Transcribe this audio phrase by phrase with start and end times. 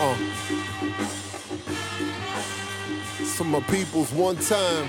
[0.00, 0.16] Uh.
[3.24, 4.88] Some of my peoples one time.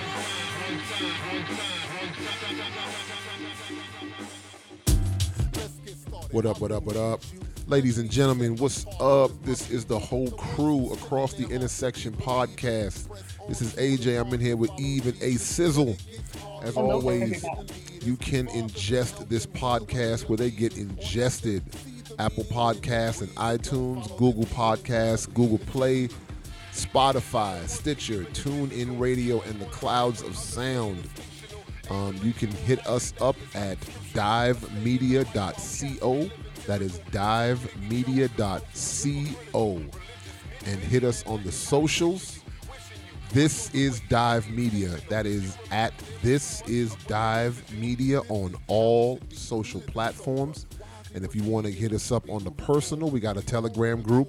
[6.32, 7.22] What up, what up, what up?
[7.68, 9.32] Ladies and gentlemen, what's up?
[9.44, 13.08] This is the whole crew across the intersection podcast.
[13.48, 14.20] This is AJ.
[14.20, 15.96] I'm in here with Eve and A Sizzle.
[16.64, 17.46] As always,
[18.02, 21.64] you can ingest this podcast where they get ingested.
[22.20, 26.10] Apple Podcasts and iTunes, Google Podcasts, Google Play,
[26.72, 31.10] Spotify, Stitcher, TuneIn Radio, and the clouds of sound.
[31.90, 33.80] Um, you can hit us up at
[34.14, 36.30] divemedia.co.
[36.66, 39.82] That is divemedia.co.
[40.68, 42.40] And hit us on the socials.
[43.32, 44.98] This is Dive Media.
[45.10, 45.94] That is at
[46.24, 50.66] This is Dive Media on all social platforms.
[51.16, 54.02] And if you want to hit us up on the personal, we got a Telegram
[54.02, 54.28] group,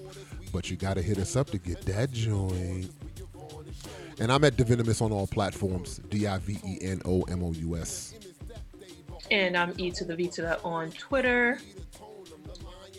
[0.52, 2.92] but you got to hit us up to get that joint.
[4.20, 5.98] And I'm at Divenomous on all platforms.
[6.08, 8.14] D I V E N O M O U S.
[9.32, 11.58] And I'm E to the V to the on Twitter.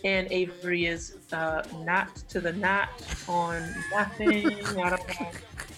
[0.03, 2.89] And Avery is uh, not to the not
[3.29, 4.47] on nothing.
[4.77, 5.31] I don't know.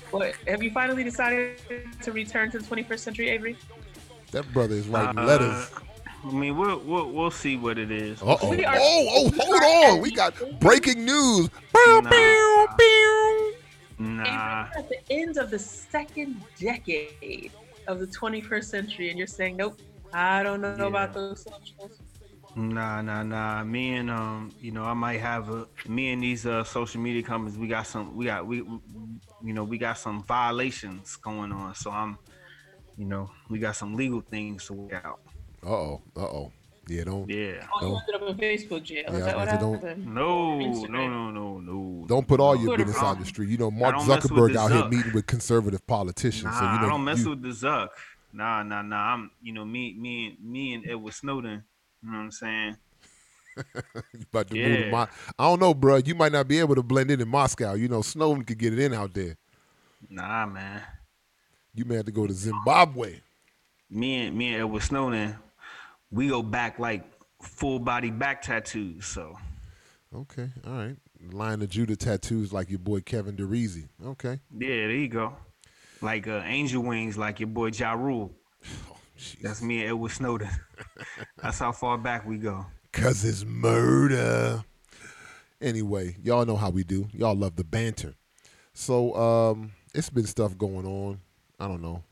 [0.10, 1.62] What, have you finally decided
[2.02, 3.56] to return to the 21st century, Avery?
[4.32, 5.70] That brother is writing Uh, letters.
[6.26, 8.22] I mean, we'll we'll, we'll see what it is.
[8.22, 8.50] Uh oh.
[8.50, 10.02] we are- Oh, oh, hold on.
[10.02, 11.50] We got breaking news.
[11.74, 12.02] Nah.
[12.02, 13.52] bow, bow.
[14.00, 17.52] Nah, at the end of the second decade
[17.88, 19.80] of the 21st century, and you're saying, nope,
[20.14, 20.86] I don't know Yeah.
[20.88, 22.00] about those socials.
[22.56, 23.64] nah, nah, nah.
[23.66, 27.24] Me and um, you know, I might have a me and these uh social media
[27.24, 27.58] companies.
[27.58, 28.16] We got some.
[28.16, 28.80] We got we, we
[29.44, 31.76] you know, we got some violations going on.
[31.76, 32.18] So I'm,
[32.98, 35.20] you know, we got some legal things to work out.
[35.66, 36.02] Uh oh.
[36.16, 36.52] Uh oh.
[36.88, 37.68] Yeah, don't Yeah.
[37.76, 38.00] Oh, you No.
[38.00, 39.04] ended up in Facebook jail.
[39.08, 40.08] Yeah, Is that what I don't- happened?
[40.14, 42.06] No, no, no, no, no.
[42.08, 43.50] don't put all your business out in the street.
[43.50, 46.46] You know, Mark don't mess with Zuckerberg the out here meeting with conservative politicians.
[46.46, 47.90] Nah, so you know, I don't mess you, with the Zuck.
[48.34, 49.14] Nah, nah, nah.
[49.14, 51.64] I'm, you know, me, me, me, and Edward Snowden.
[52.04, 52.78] You know what I'm saying?
[53.58, 54.92] you about to move to Yeah.
[54.92, 55.08] Mo-
[55.38, 55.98] I don't know, bro.
[55.98, 57.74] You might not be able to blend in in Moscow.
[57.74, 59.36] You know, Snowden could get it in out there.
[60.10, 60.82] Nah, man.
[61.76, 63.20] You may have to go to Zimbabwe.
[63.92, 65.36] Me and me and Edward Snowden,
[66.12, 67.04] we go back like
[67.42, 69.06] full body back tattoos.
[69.06, 69.36] So
[70.16, 70.96] Okay, all right.
[71.32, 73.90] Line of Judah tattoos like your boy Kevin DeReezy.
[74.04, 74.40] Okay.
[74.58, 75.36] yeah, there you go.
[76.02, 78.34] Like uh, angel wings, like your boy Ja Rule.
[79.18, 79.42] Jeez.
[79.42, 80.50] That's me and Edward Snowden.
[81.44, 82.66] That's how far back we go.
[82.94, 84.64] Cause it's murder.
[85.62, 87.08] Anyway, y'all know how we do.
[87.14, 88.16] Y'all love the banter.
[88.74, 91.20] So um it's been stuff going on.
[91.60, 92.04] I don't know.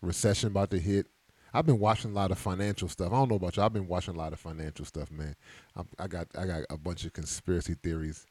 [0.00, 1.06] Recession about to hit.
[1.54, 3.12] I've been watching a lot of financial stuff.
[3.12, 3.62] I don't know about you.
[3.62, 5.36] I've been watching a lot of financial stuff, man.
[5.76, 8.26] I, I got I got a bunch of conspiracy theories.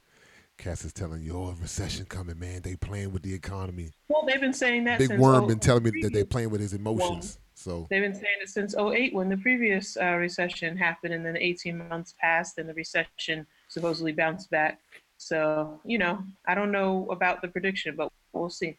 [0.57, 2.61] Cass is telling you, oh, recession coming, man.
[2.61, 3.89] They playing with the economy.
[4.07, 6.51] Well, they've been saying that Big since Worm oh- been telling me that they playing
[6.51, 7.39] with his emotions.
[7.55, 11.37] So They've been saying it since 08 when the previous uh, recession happened, and then
[11.37, 14.79] 18 months passed, and the recession supposedly bounced back.
[15.17, 18.77] So, you know, I don't know about the prediction, but we'll see.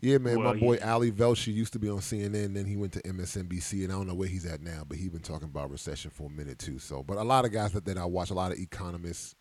[0.00, 0.92] Yeah, man, Well, my boy yeah.
[0.92, 4.06] Ali Velshi used to be on CNN, then he went to MSNBC, and I don't
[4.06, 6.78] know where he's at now, but he's been talking about recession for a minute too.
[6.78, 9.34] So, but a lot of guys that, that I watch, a lot of economists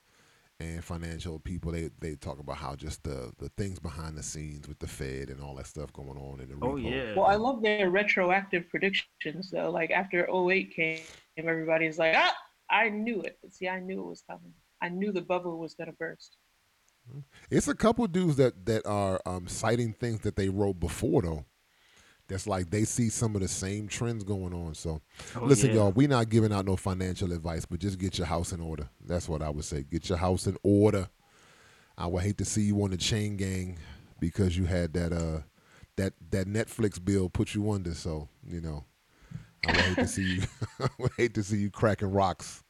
[0.60, 4.68] and financial people, they they talk about how just the the things behind the scenes
[4.68, 6.76] with the Fed and all that stuff going on in the Oh repo.
[6.76, 7.14] yeah.
[7.14, 9.70] Well, I love their retroactive predictions, though.
[9.70, 11.02] Like after 08 came,
[11.38, 12.36] everybody's like, ah,
[12.70, 13.38] I knew it.
[13.42, 14.54] But see, I knew it was coming.
[14.82, 16.38] I knew the bubble was going to burst.
[17.50, 21.46] It's a couple dudes that that are um, citing things that they wrote before though.
[22.28, 24.76] That's like they see some of the same trends going on.
[24.76, 25.02] So
[25.36, 25.76] Oh, listen, yeah.
[25.78, 28.90] y'all, we're not giving out no financial advice, but just get your house in order.
[29.06, 29.84] That's what I would say.
[29.84, 31.08] Get your house in order.
[31.98, 33.80] I would hate to see you on the chain gang
[34.20, 35.42] because you had that uh
[35.96, 37.94] that that Netflix bill put you under.
[37.94, 38.84] So you know,
[39.66, 40.42] I would hate to see you.
[40.82, 42.62] I would hate to see you cracking rocks.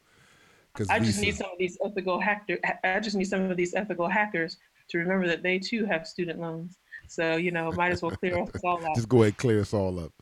[0.77, 2.57] Because I just need some of these ethical hacker.
[2.83, 4.57] I just need some of these ethical hackers
[4.89, 6.77] to remember that they too have student loans.
[7.07, 8.95] So you know, might as well clear us all out.
[8.95, 10.13] Just go ahead and clear us all up.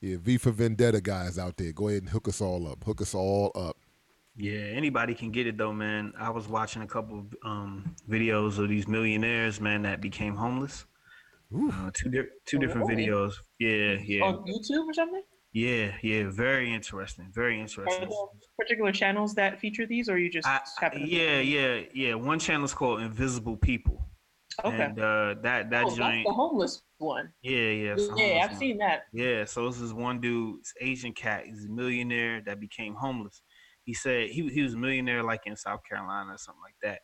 [0.00, 2.84] Yeah, V for Vendetta guys out there, go ahead and hook us all up.
[2.84, 3.78] Hook us all up.
[4.36, 6.12] Yeah, anybody can get it though, man.
[6.18, 10.84] I was watching a couple of um, videos of these millionaires, man, that became homeless.
[11.56, 13.06] Uh, two di- two different Really?
[13.06, 13.32] videos.
[13.58, 15.22] Yeah, yeah, On YouTube or something?
[15.54, 16.24] Yeah, yeah.
[16.28, 17.30] Very interesting.
[17.32, 18.10] Very interesting.
[18.58, 20.60] particular channels that feature these, or you just I,
[20.96, 22.14] yeah, yeah, yeah.
[22.14, 24.06] One channel is called Invisible People,
[24.64, 24.82] Okay.
[24.82, 26.26] and uh, that that oh, that's joint.
[26.26, 27.32] the homeless one.
[27.42, 27.96] Yeah, yeah.
[28.16, 28.58] Yeah, I've one.
[28.58, 29.04] seen that.
[29.12, 31.44] Yeah, so this is one dude, Asian cat.
[31.46, 33.42] He's a millionaire that became homeless.
[33.84, 37.00] he said he he was a millionaire like in South Carolina or something like that.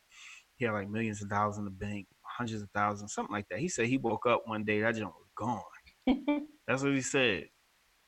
[0.57, 3.61] He had like millions of dollars in the bank, hundreds of thousands, something like that.
[3.61, 5.63] He said he woke up one day that junk was gone.
[6.67, 7.47] That's what he said.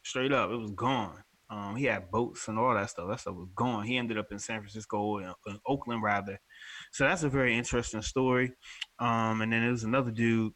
[0.05, 1.23] Straight up, it was gone.
[1.51, 3.09] Um, he had boats and all that stuff.
[3.11, 3.85] That stuff was gone.
[3.85, 5.33] He ended up in San Francisco, in
[5.67, 6.41] Oakland rather.
[6.93, 8.53] So that's a very interesting story.
[8.99, 10.55] Um, and then there was another dude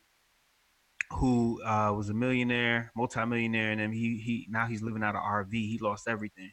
[1.11, 5.23] who uh, was a millionaire, multimillionaire, and then he he now he's living out of
[5.23, 5.53] RV.
[5.53, 6.51] He lost everything.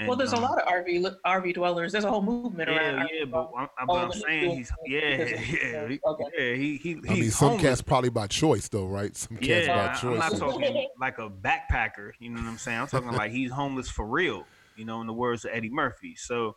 [0.00, 1.92] And, well, there's um, a lot of RV RV dwellers.
[1.92, 3.08] There's a whole movement yeah, around.
[3.12, 6.24] Yeah, but I'm, I'm, I'm saying he's yeah, yeah, okay.
[6.38, 6.54] yeah.
[6.54, 7.00] He he.
[7.06, 7.62] I mean, some homeless.
[7.62, 9.14] cats probably by choice though, right?
[9.14, 10.22] Some cats yeah, by choice.
[10.22, 12.12] I'm not talking like a backpacker.
[12.18, 12.80] You know what I'm saying?
[12.80, 14.46] I'm talking like he's homeless for real.
[14.74, 16.14] You know, in the words of Eddie Murphy.
[16.16, 16.56] So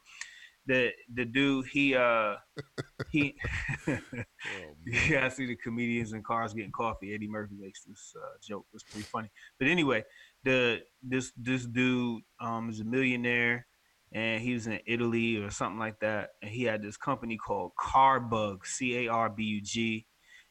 [0.65, 2.35] the the dude he uh
[3.11, 3.35] he
[3.89, 3.97] oh,
[4.85, 7.13] yeah I see the comedians in cars getting coffee.
[7.13, 8.65] Eddie Murphy makes this uh, joke.
[8.73, 9.29] It's pretty funny.
[9.59, 10.05] But anyway,
[10.43, 13.65] the this this dude um is a millionaire
[14.13, 16.29] and he was in Italy or something like that.
[16.41, 20.05] And he had this company called Carbug, C A R B U G,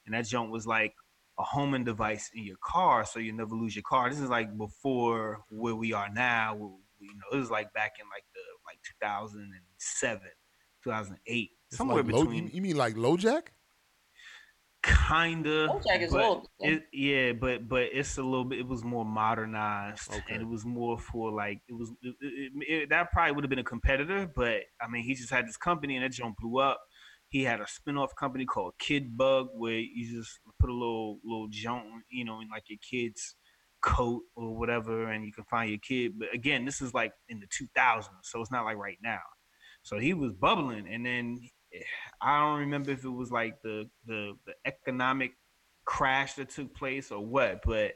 [0.05, 0.95] and that junk was like
[1.39, 4.11] a homing device in your car, so you never lose your car.
[4.11, 6.55] This is like before where we are now.
[6.99, 10.21] You know, it was like back in like the like 2007,
[10.85, 12.45] 2008, it's somewhere like between.
[12.45, 13.49] Low, you mean like LoJack?
[14.83, 15.69] Kinda.
[15.69, 16.49] LoJack is old.
[16.59, 18.59] It, yeah, but but it's a little bit.
[18.59, 20.35] It was more modernized, okay.
[20.35, 21.93] and it was more for like it was.
[22.03, 22.17] It,
[22.57, 25.57] it, that probably would have been a competitor, but I mean, he just had this
[25.57, 26.81] company, and that jump blew up.
[27.29, 31.47] He had a spin-off company called Kid Bug, where you just put a little little
[31.49, 33.37] junk, you know, in like your kid's
[33.83, 36.19] coat or whatever, and you can find your kid.
[36.19, 39.21] But again, this is like in the 2000s, so it's not like right now.
[39.85, 41.39] So he was bubbling, and then
[42.21, 45.33] I don't remember if it was like the the the economic
[45.85, 47.95] crash that took place or what, but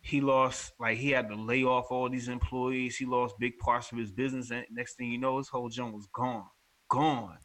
[0.00, 2.96] he lost like he had to lay off all these employees.
[2.96, 5.94] He lost big parts of his business, and next thing you know, his whole joint
[5.94, 6.46] was gone,
[6.88, 7.38] gone,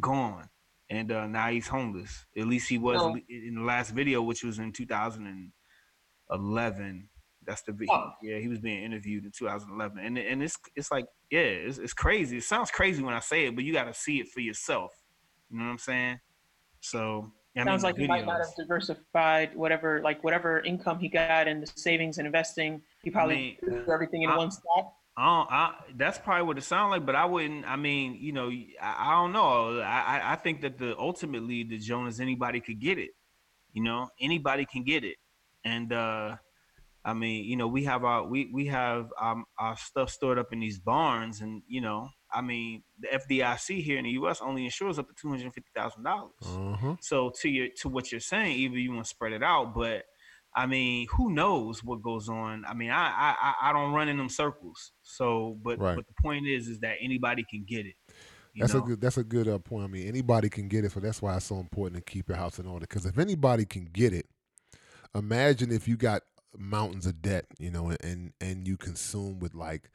[0.00, 0.48] gone.
[0.90, 2.26] And uh, now he's homeless.
[2.36, 3.16] At least he was oh.
[3.28, 7.08] in the last video, which was in 2011.
[7.46, 7.94] That's the video.
[7.94, 8.10] Oh.
[8.22, 11.92] Yeah, he was being interviewed in 2011, and and it's it's like yeah, it's, it's
[11.92, 12.38] crazy.
[12.38, 14.92] It sounds crazy when I say it, but you got to see it for yourself.
[15.50, 16.18] You know what I'm saying?
[16.80, 21.08] So I sounds mean, like he might not have diversified whatever like whatever income he
[21.08, 22.82] got and the savings and investing.
[23.02, 24.92] He probably I mean, everything in I, one spot.
[25.16, 27.64] I, I, that's probably what it sounds like, but I wouldn't.
[27.66, 28.50] I mean, you know,
[28.82, 29.78] I, I don't know.
[29.80, 33.10] I, I think that the ultimately the Jonas anybody could get it.
[33.72, 35.16] You know, anybody can get it,
[35.64, 36.36] and uh
[37.04, 40.52] I mean, you know, we have our we we have um, our stuff stored up
[40.52, 44.40] in these barns, and you know, I mean, the FDIC here in the U.S.
[44.40, 46.32] only insures up to two hundred fifty thousand dollars.
[46.42, 46.96] Uh-huh.
[47.00, 50.04] So to your to what you're saying, either you want to spread it out, but
[50.56, 52.64] I mean, who knows what goes on?
[52.66, 54.92] I mean, I I I don't run in them circles.
[55.02, 55.96] So, but right.
[55.96, 57.96] but the point is, is that anybody can get it.
[58.56, 58.80] That's know?
[58.80, 59.00] a good.
[59.00, 59.84] That's a good uh, point.
[59.84, 62.38] I mean, anybody can get it, so that's why it's so important to keep your
[62.38, 62.86] house in order.
[62.88, 64.26] Because if anybody can get it,
[65.14, 66.22] imagine if you got
[66.58, 69.90] mountains of debt, you know, and and you consume with like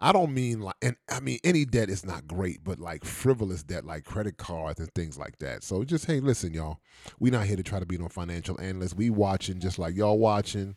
[0.00, 3.62] I don't mean like and I mean any debt is not great, but like frivolous
[3.62, 5.64] debt like credit cards and things like that.
[5.64, 6.78] So just hey, listen, y'all.
[7.18, 8.94] We not here to try to be no financial analysts.
[8.94, 10.76] We watching just like y'all watching.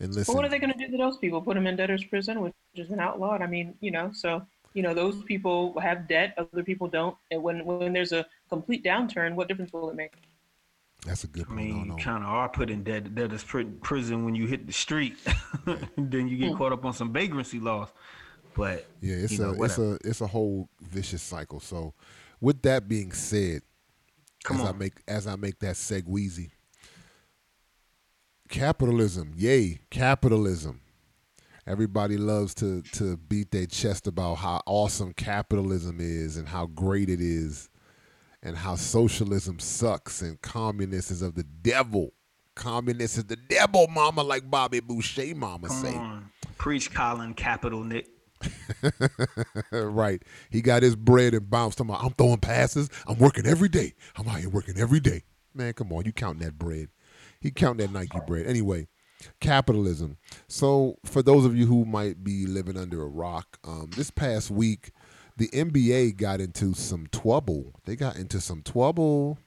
[0.00, 0.32] And listen.
[0.32, 1.40] But what are they going to do to those people?
[1.40, 3.42] Put them in debtor's prison, which has been outlawed.
[3.42, 7.16] I mean, you know, so you know those people have debt, other people don't.
[7.30, 10.12] And when when there's a complete downturn, what difference will it make?
[11.04, 11.60] That's a good point.
[11.60, 14.72] I mean, you kind of are put in debt, debtor's prison when you hit the
[14.72, 15.16] street.
[15.96, 16.56] then you get hmm.
[16.56, 17.88] caught up on some vagrancy laws.
[18.54, 21.60] But yeah, it's a know, it's a it's a whole vicious cycle.
[21.60, 21.92] So,
[22.40, 23.62] with that being said,
[24.44, 24.68] Come as on.
[24.68, 26.50] I make as I make that seg
[28.48, 30.80] capitalism, yay, capitalism.
[31.66, 37.08] Everybody loves to to beat their chest about how awesome capitalism is and how great
[37.08, 37.70] it is
[38.44, 42.12] and how socialism sucks and communist is of the devil.
[42.54, 45.96] Communist is the devil, mama, like Bobby Boucher, mama Come say.
[45.96, 46.30] On.
[46.58, 48.06] Preach, Colin Capital Nick.
[49.72, 50.22] right.
[50.50, 51.80] He got his bread and bounced.
[51.80, 52.90] I'm, I'm throwing passes.
[53.08, 53.94] I'm working every day.
[54.16, 55.24] I'm out here working every day.
[55.54, 56.04] Man, come on.
[56.04, 56.88] You counting that bread.
[57.40, 58.46] He counting that Nike bread.
[58.46, 58.88] Anyway,
[59.40, 60.18] capitalism.
[60.48, 64.50] So for those of you who might be living under a rock, um, this past
[64.50, 64.92] week,
[65.36, 67.72] the NBA got into some trouble.
[67.84, 69.38] They got into some trouble.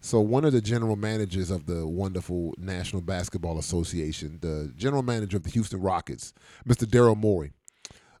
[0.00, 5.36] So one of the general managers of the wonderful National Basketball Association, the general manager
[5.36, 6.32] of the Houston Rockets,
[6.66, 6.84] Mr.
[6.84, 7.52] Daryl Morey,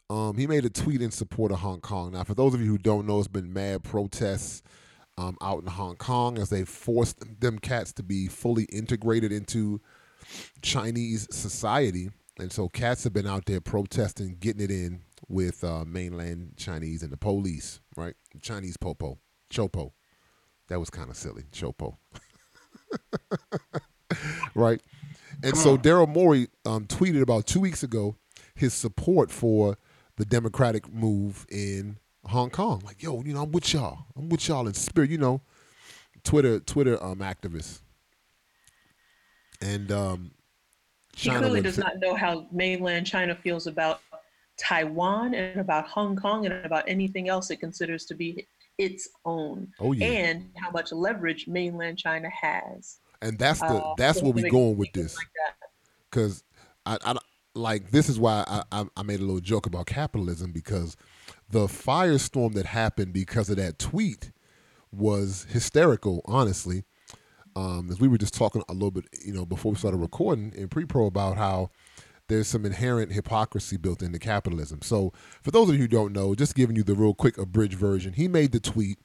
[0.08, 2.12] um, he made a tweet in support of Hong Kong.
[2.12, 4.62] Now, for those of you who don't know, it's been mad protests
[5.18, 9.80] um, out in Hong Kong as they forced them cats to be fully integrated into
[10.60, 12.10] Chinese society.
[12.38, 17.02] And so cats have been out there protesting, getting it in, with uh, mainland Chinese
[17.02, 18.14] and the police, right?
[18.40, 19.18] Chinese popo,
[19.50, 19.92] chopo.
[20.68, 21.96] That was kind of silly, chopo.
[24.54, 24.80] right?
[25.42, 25.76] And so.
[25.76, 28.16] Daryl Morey um, tweeted about two weeks ago
[28.54, 29.76] his support for
[30.16, 32.82] the democratic move in Hong Kong.
[32.84, 34.06] Like, yo, you know, I'm with y'all.
[34.16, 35.10] I'm with y'all in spirit.
[35.10, 35.40] You know,
[36.24, 37.80] Twitter Twitter um, activist.
[39.60, 40.32] And um,
[41.14, 44.00] He clearly does not know how mainland China feels about
[44.62, 48.46] Taiwan and about Hong Kong and about anything else it considers to be
[48.78, 52.98] its own, Oh yeah, and how much leverage mainland China has.
[53.20, 55.16] and that's the Uh, that's where we make going with this.
[55.16, 55.26] Like
[56.10, 56.44] because
[56.86, 57.16] I, I
[57.54, 60.96] like this is why I, I I made a little joke about capitalism because
[61.50, 64.30] the firestorm that happened because of that tweet
[64.92, 66.84] was hysterical, honestly.
[67.54, 70.54] Um, as we were just talking a little bit, you know, before we started recording
[70.56, 71.70] in pre-pro about how
[72.28, 74.82] there's some inherent hypocrisy built into capitalism.
[74.82, 75.12] So,
[75.42, 78.12] for those of you who don't know, just giving you the real quick abridged version,
[78.14, 78.98] he made the tweet.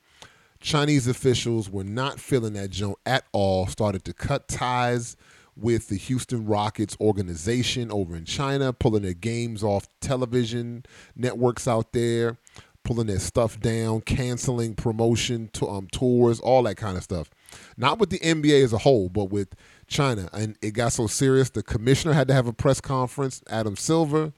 [0.60, 5.16] Chinese officials were not feeling that joint at all, started to cut ties
[5.56, 10.84] with the Houston Rockets organization over in China, pulling their games off television
[11.16, 12.38] networks out there,
[12.84, 17.30] pulling their stuff down, canceling promotion to, um, tours, all that kind of stuff.
[17.76, 19.56] Not with the NBA as a whole, but with
[19.88, 20.29] China.
[20.34, 24.34] And it got so serious, the commissioner had to have a press conference, Adam Silver,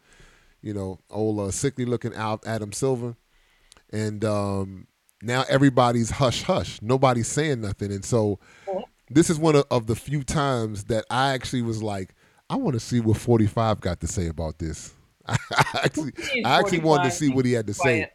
[0.61, 3.15] you know, old uh, sickly looking out Adam Silver.
[3.91, 4.87] And um,
[5.21, 6.81] now everybody's hush hush.
[6.81, 7.91] Nobody's saying nothing.
[7.91, 8.39] And so
[9.09, 12.13] this is one of, of the few times that I actually was like,
[12.49, 14.93] I want to see what 45 got to say about this.
[15.27, 15.35] I
[15.83, 16.13] actually,
[16.43, 18.09] I actually wanted to see what he had to say.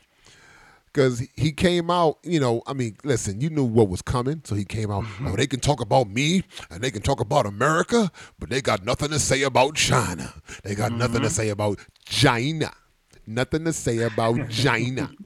[0.94, 4.54] Because he came out, you know, I mean, listen, you knew what was coming, so
[4.54, 5.02] he came out.
[5.02, 5.26] Mm-hmm.
[5.26, 8.84] Oh, they can talk about me and they can talk about America, but they got
[8.84, 10.32] nothing to say about China.
[10.62, 11.34] They got nothing to mm-hmm.
[11.34, 12.70] say about China.
[13.26, 15.10] Nothing to say about China.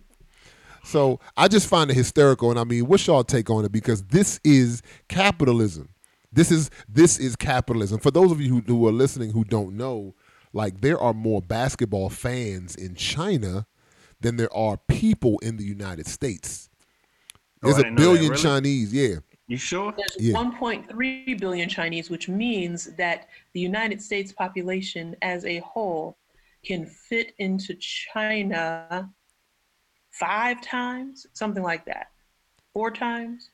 [0.84, 3.70] So I just find it hysterical, and I mean, what's y'all take on it?
[3.70, 5.90] Because this is capitalism.
[6.32, 7.98] This is this is capitalism.
[7.98, 10.14] For those of you who, who are listening who don't know,
[10.54, 13.66] like there are more basketball fans in China
[14.20, 16.68] than there are people in the United States.
[17.62, 18.42] Oh, There's a didn't know that, billion really?
[18.42, 19.16] Chinese, yeah.
[19.46, 19.92] You sure?
[19.96, 20.34] There's Yeah.
[20.34, 26.16] 1.3 billion Chinese, which means that the United States population as a whole
[26.64, 29.08] can fit into China
[30.10, 32.08] five times, something like that,
[32.72, 33.50] four times.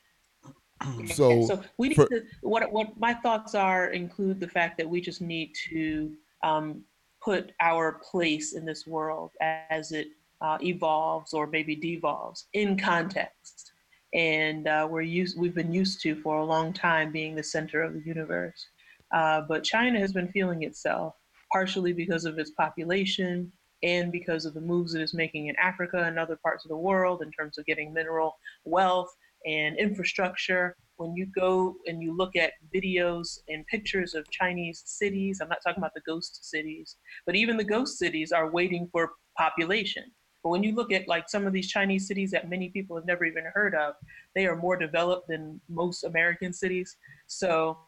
[1.13, 2.23] So, so we need for- to.
[2.41, 6.11] What what my thoughts are include the fact that we just need to
[6.43, 6.83] um,
[7.23, 10.09] put our place in this world as it
[10.45, 13.71] uh, evolves or maybe devolves in context.
[14.13, 15.39] And uh, we're used.
[15.39, 18.67] We've been used to for a long time being the center of the universe.
[19.11, 21.15] Uh, but China has been feeling itself
[21.51, 26.03] partially because of its population and because of the moves it is making in Africa
[26.03, 29.09] and other parts of the world in terms of getting mineral wealth
[29.45, 30.75] and infrastructure.
[30.97, 35.59] When you go and you look at videos and pictures of Chinese cities, I'm not
[35.63, 40.05] talking about the ghost cities, but even the ghost cities are waiting for population.
[40.45, 43.07] But when you look at like some of these Chinese cities that many people have
[43.07, 43.95] never even heard of,
[44.35, 46.97] they are more developed than most American cities.
[47.25, 47.79] So,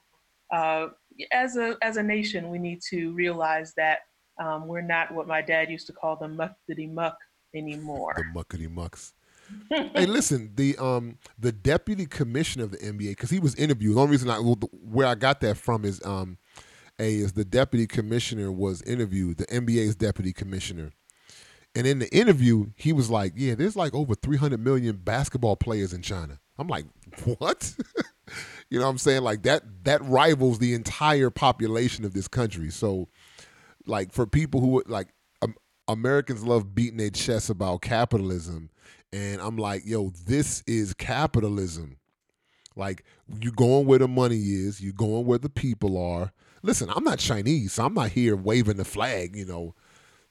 [0.51, 0.87] uh,
[1.31, 3.99] as a as a nation, we need to realize that
[4.39, 7.15] um, we're not what my dad used to call the muckety muck
[7.53, 8.15] anymore.
[8.17, 9.13] The muckety mucks.
[9.69, 13.97] hey, listen, the um the deputy commissioner of the NBA because he was interviewed.
[13.97, 16.39] The only reason I where I got that from is um
[16.97, 20.91] a is the deputy commissioner was interviewed, the NBA's deputy commissioner,
[21.77, 25.93] and in the interview he was like, "Yeah, there's like over 300 million basketball players
[25.93, 26.85] in China." I'm like,
[27.37, 27.75] "What?"
[28.69, 29.21] you know what I'm saying?
[29.21, 32.69] Like that that rivals the entire population of this country.
[32.69, 33.09] So,
[33.85, 35.09] like for people who like
[35.41, 35.55] um,
[35.87, 38.69] Americans love beating their chests about capitalism,
[39.13, 41.97] and I'm like, yo, this is capitalism.
[42.75, 43.03] Like
[43.41, 46.31] you're going where the money is, You're going where the people are.
[46.63, 49.75] Listen, I'm not Chinese, so I'm not here waving the flag, you know,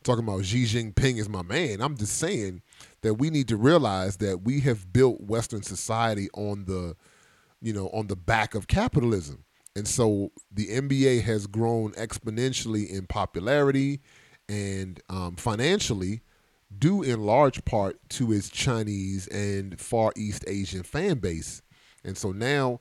[0.07, 1.81] talking about Xi Jinping is my man.
[1.81, 2.63] I'm just saying
[3.03, 6.97] that we need to realize that we have built Western society on the,
[7.61, 9.45] you know, on the back of capitalism.
[9.75, 14.01] And so the NBA has grown exponentially in popularity
[14.49, 16.23] and um, financially,
[16.79, 21.63] due in large part to its Chinese and Far East Asian fan base.
[22.05, 22.81] And so now,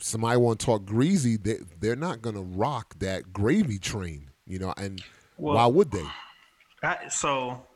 [0.00, 4.58] somebody want to talk greasy, they, they're not going to rock that gravy train, you
[4.58, 5.02] know, and
[5.36, 6.06] Well, why would they?
[6.82, 7.66] I, so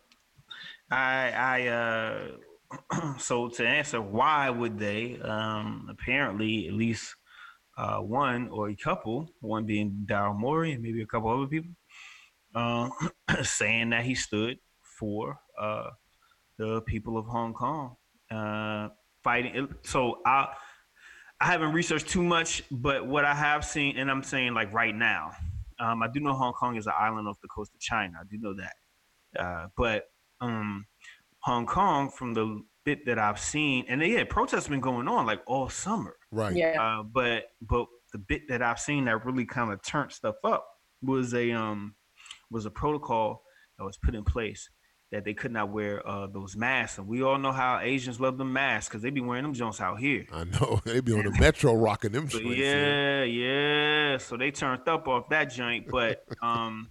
[0.90, 7.14] I I uh so to answer why would they um apparently at least
[7.76, 11.70] uh one or a couple one being Daryl Morey and maybe a couple other people
[12.54, 12.92] um
[13.42, 14.58] saying that he stood
[15.02, 15.90] for uh,
[16.58, 17.96] the people of Hong Kong
[18.30, 18.88] uh,
[19.24, 19.68] fighting.
[19.82, 20.54] So I
[21.40, 24.94] I haven't researched too much, but what I have seen, and I'm saying like right
[24.94, 25.32] now,
[25.80, 28.18] um, I do know Hong Kong is an island off the coast of China.
[28.20, 28.74] I do know that,
[29.38, 30.04] uh, but
[30.40, 30.86] um,
[31.40, 35.40] Hong Kong, from the bit that I've seen, and yeah, protests been going on like
[35.46, 36.16] all summer.
[36.30, 36.54] Right.
[36.54, 36.80] Yeah.
[36.80, 40.66] Uh, but but the bit that I've seen that really kind of turned stuff up
[41.00, 41.94] was a um
[42.50, 43.42] was a protocol
[43.78, 44.68] that was put in place
[45.10, 48.38] that they could not wear uh, those masks, and we all know how Asians love
[48.38, 50.24] the masks because they be wearing them Jones out here.
[50.32, 52.30] I know they be on the metro rocking them.
[52.30, 54.16] So, joints, yeah, yeah.
[54.16, 56.90] So they turned up off that joint, but um,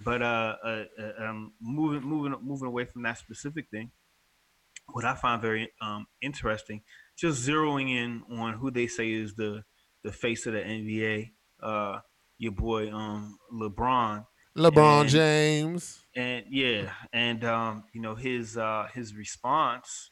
[0.00, 3.92] but uh, uh, uh, um, moving moving moving away from that specific thing,
[4.92, 6.82] what I find very um interesting,
[7.16, 9.64] just zeroing in on who they say is the
[10.02, 12.00] the face of the NBA, uh,
[12.38, 16.04] your boy um LeBron, LeBron and- James.
[16.14, 20.10] and yeah, and um, you know his uh, his response,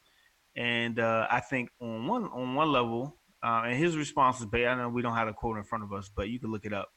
[0.57, 4.75] and uh, I think on one on one level, uh, and his response is, I
[4.77, 6.73] know we don't have a quote in front of us, but you can look it
[6.73, 6.91] up.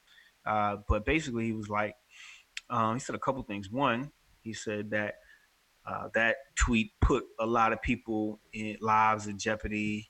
[0.46, 1.96] Uh, but basically, he was like,
[2.70, 3.72] um, he said a couple things.
[3.72, 5.16] One, he said that
[5.88, 10.10] uh, that tweet put a lot of people in lives in jeopardy,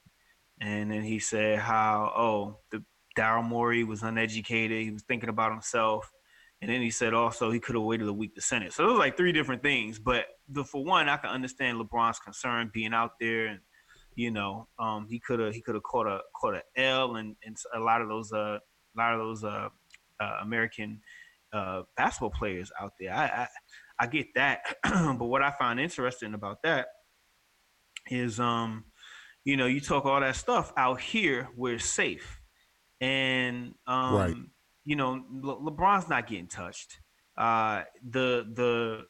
[0.62, 2.84] and then he said how oh the
[3.16, 6.12] Daryl Morey was uneducated, he was thinking about himself.
[6.62, 8.74] And then he said also he could have waited a week to send it.
[8.74, 10.00] So those like three different things.
[10.00, 13.60] But the for one, I can understand LeBron's concern being out there, and
[14.16, 17.36] you know, um, he could have he could have caught a caught a L, and
[17.46, 19.70] and a lot of those uh, a lot of those uh,
[20.20, 21.02] uh, American
[21.54, 23.14] uh, basketball players out there.
[23.14, 23.48] I, I
[23.98, 26.88] I get that, but what I find interesting about that
[28.10, 28.86] is, um,
[29.46, 32.42] you know, you talk all that stuff out here where it's safe,
[33.00, 34.36] and um, Right.
[34.84, 37.00] you know, Le- LeBron's not getting touched.
[37.38, 39.06] Uh, the the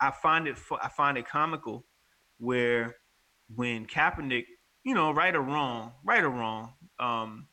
[0.00, 1.86] I find it I find it comical
[2.38, 2.96] where
[3.54, 4.44] when Kaepernick,
[4.84, 7.46] you know, right or wrong, right or wrong, um,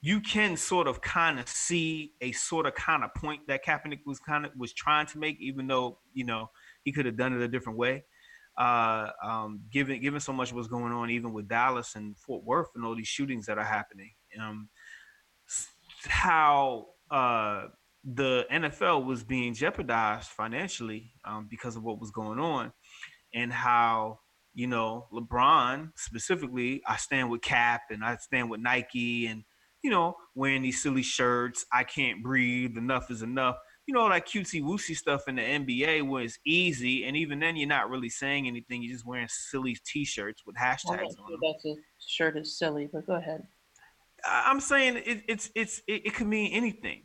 [0.00, 4.00] you can sort of kind of see a sort of kind of point that Kaepernick
[4.06, 6.50] was kind of was trying to make, even though you know
[6.84, 8.04] he could have done it a different way.
[8.56, 12.68] Uh, um, given given so much was going on, even with Dallas and Fort Worth
[12.74, 14.68] and all these shootings that are happening, um,
[16.06, 17.64] how uh,
[18.04, 22.72] the NFL was being jeopardized financially um, because of what was going on,
[23.34, 24.20] and how
[24.54, 29.42] you know LeBron specifically, I stand with Cap and I stand with Nike, and
[29.82, 31.64] you know wearing these silly shirts.
[31.72, 32.76] I can't breathe.
[32.76, 33.56] Enough is enough.
[33.86, 37.68] You know that cutesy woosy stuff in the NBA was easy, and even then you're
[37.68, 38.82] not really saying anything.
[38.82, 41.40] You're just wearing silly T-shirts with hashtags on them.
[41.40, 43.42] that the shirt is silly, but go ahead.
[44.26, 47.02] I'm saying it, it's it's it, it could mean anything.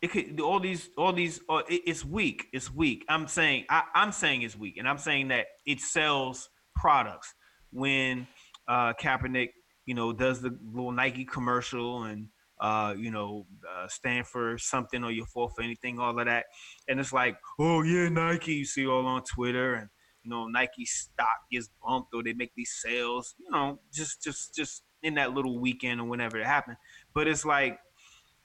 [0.00, 2.46] It could all these all these uh, it, it's weak.
[2.52, 3.04] It's weak.
[3.08, 7.32] I'm saying I, I'm saying it's weak, and I'm saying that it sells products.
[7.70, 8.26] When
[8.66, 9.50] uh, Kaepernick,
[9.88, 12.28] you know, does the little Nike commercial and
[12.60, 16.44] uh, you know, uh, stand for something or you fall for anything, all of that,
[16.86, 18.52] and it's like, oh yeah, Nike.
[18.52, 19.88] You see all on Twitter and
[20.22, 24.54] you know Nike stock gets bumped or they make these sales, you know, just just
[24.54, 26.76] just in that little weekend or whenever it happened.
[27.14, 27.78] But it's like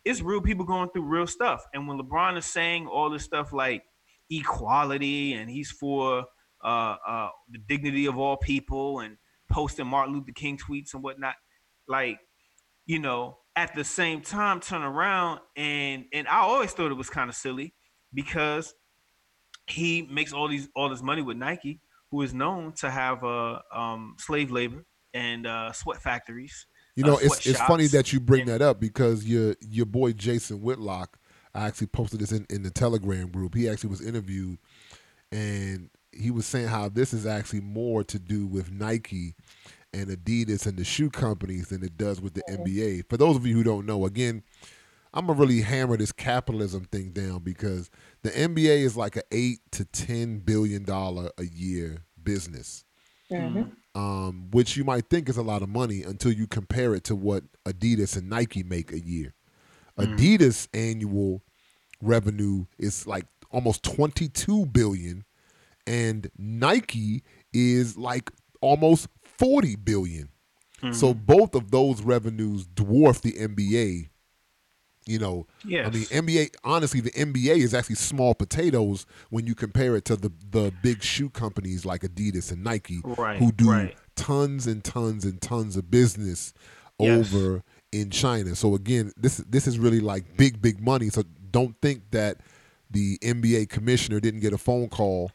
[0.06, 1.66] it's real people going through real stuff.
[1.74, 3.84] And when LeBron is saying all this stuff like
[4.30, 6.24] equality and he's for
[6.64, 9.18] uh, uh, the dignity of all people and
[9.54, 11.36] posting Martin Luther King tweets and whatnot,
[11.88, 12.20] like
[12.86, 17.10] you know, at the same time turn around and and I always thought it was
[17.10, 17.74] kind of silly
[18.14, 18.74] because
[19.68, 21.80] he makes all these all this money with Nike,
[22.12, 26.66] who is known to have uh um slave labor and uh sweat factories.
[26.96, 29.86] You uh, know, it's it's funny that you bring And- that up because your your
[29.86, 31.18] boy Jason Whitlock,
[31.54, 33.56] I actually posted this in, in the Telegram group.
[33.56, 34.58] He actually was interviewed
[35.32, 39.36] and he was saying how this is actually more to do with Nike
[39.94, 43.04] and Adidas and the shoe companies than it does with the NBA.
[43.10, 44.44] For those of you who don't know, again,
[45.14, 47.92] I'm gonna really hammer this capitalism thing down because
[48.24, 52.84] the NBA is like a eight to ten billion dollar a year business
[53.30, 53.72] Mhm.
[53.96, 57.16] um, which you might think is a lot of money until you compare it to
[57.16, 59.34] what Adidas and Nike make a year.
[60.00, 60.18] Mhm.
[60.18, 61.44] Adidas annual
[62.02, 65.26] revenue is like almost 22 billion
[65.88, 70.30] and Nike is like almost 40 billion.
[70.92, 71.26] So Mhm.
[71.26, 74.10] both of those revenues dwarf the NBA.
[75.06, 75.88] You know, yes.
[75.88, 76.50] I mean, NBA.
[76.64, 81.04] Honestly, the NBA is actually small potatoes when you compare it to the the big
[81.04, 83.98] shoe companies like Adidas and Nike, right, who do right.
[84.16, 86.54] tons and tons and tons of business
[87.00, 87.34] Yes.
[87.34, 88.56] over in China.
[88.56, 91.10] So again, this this is really like big big money.
[91.10, 92.38] So don't think that
[92.90, 95.32] the NBA commissioner didn't get a phone call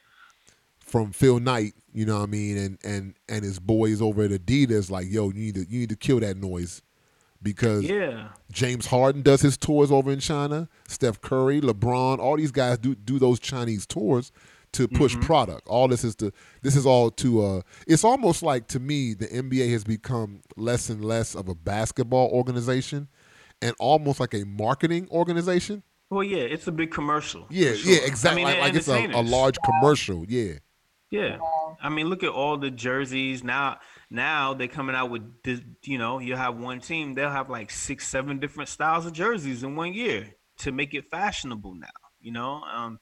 [0.89, 4.31] from Phil Knight, you know what I mean, and and and his boys over at
[4.31, 6.83] Adidas, like, yo, you need to you need to kill that noise
[7.43, 8.29] because Yeah.
[8.51, 10.69] James Harden does his tours over in China.
[10.89, 14.33] Steph Curry, LeBron, all these guys do do those Chinese tours
[14.73, 15.23] to push Mhm.
[15.23, 15.67] product.
[15.69, 19.27] All this is to this is all to uh it's almost like to me the
[19.27, 23.09] NBA has become less and less of a basketball organization
[23.63, 25.83] and almost like a marketing organization.
[26.11, 27.47] Well, yeah, it's a big commercial.
[27.51, 27.93] Yeah, sure.
[27.93, 28.43] yeah, exactly.
[28.43, 30.25] I mean, like like it's a, a large commercial.
[30.27, 30.55] Yeah.
[31.11, 31.39] Yeah.
[31.81, 33.79] I mean, look at all the jerseys now.
[34.11, 35.61] Now they're coming out with this.
[35.85, 39.63] You know, you have one team; they'll have like six, seven different styles of jerseys
[39.63, 41.75] in one year to make it fashionable.
[41.75, 41.89] Now,
[42.21, 42.63] you know.
[42.63, 42.99] Um,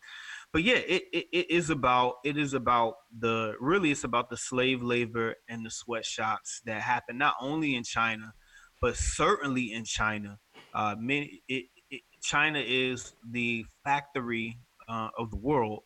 [0.52, 4.36] but yeah, it, it it is about it is about the really it's about the
[4.36, 8.32] slave labor and the sweatshops that happen not only in China,
[8.80, 10.38] but certainly in China.
[10.72, 15.82] Uh, many it, it, China is the factory uh, of the world,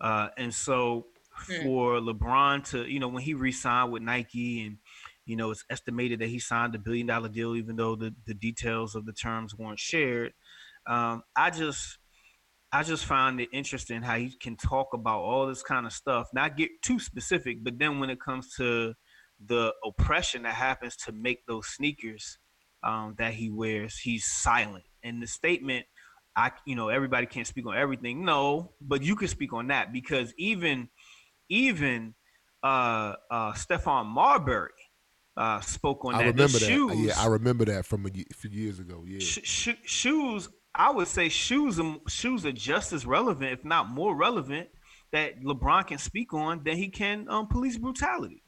[0.00, 1.06] uh, and so
[1.46, 1.62] Hmm.
[1.62, 4.78] for LeBron to, you know, when he re-signed with Nike and,
[5.26, 8.34] you know, it's estimated that he signed a billion dollar deal, even though the, the
[8.34, 10.32] details of the terms weren't shared.
[10.86, 11.98] Um, I just,
[12.72, 16.28] I just find it interesting how he can talk about all this kind of stuff,
[16.32, 18.94] not get too specific, but then when it comes to
[19.44, 22.38] the oppression that happens to make those sneakers
[22.82, 24.84] um, that he wears, he's silent.
[25.02, 25.86] And the statement,
[26.36, 28.24] I, you know, everybody can't speak on everything.
[28.24, 30.88] No, but you can speak on that because even
[31.48, 32.14] even
[32.62, 34.70] uh uh Stephon Marbury
[35.36, 36.24] uh spoke on I that.
[36.36, 36.66] The remember that.
[36.66, 39.04] shoes, Yeah, I remember that from a, few years ago.
[39.06, 39.20] Yeah.
[39.20, 43.88] sh- sh- shoes I would say shoes are, shoes are just as relevant if not
[43.88, 44.68] more relevant
[45.12, 48.42] that LeBron can speak on than he can um police brutality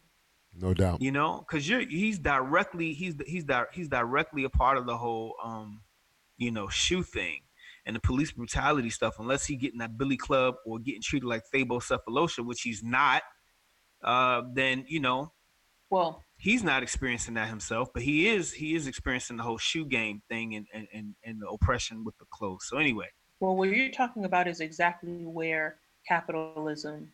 [0.55, 1.01] No doubt.
[1.01, 4.97] you know because you're he's directly he's he's di- he's directly a part of the
[4.97, 5.81] whole um
[6.37, 7.41] you know shoe thing
[7.91, 11.43] and the police brutality stuff unless he getting that billy club or getting treated like
[11.53, 13.23] Thabo Sefolosha which he's not
[14.05, 15.33] uh then you know
[15.91, 19.85] Well, he's not experiencing that himself but he is he is experiencing the whole shoe
[19.85, 23.09] game thing and and and, and the oppression with the clothes so anyway
[23.41, 25.77] well, what you're talking about is exactly where
[26.07, 27.11] capitalism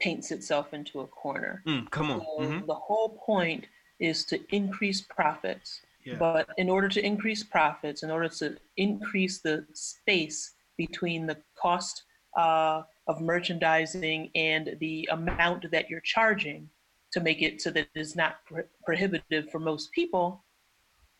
[0.00, 1.62] paints itself into a corner.
[1.66, 2.66] mm, come on So Mhm.
[2.66, 3.66] The whole point
[3.98, 5.82] is to increase profits.
[6.04, 6.16] Yeah.
[6.18, 12.04] But in order to increase profits, in order to increase the space between the cost
[12.36, 16.68] uh, of merchandising and the amount that you're charging
[17.12, 20.44] to make it so that it is not pro- prohibitive for most people,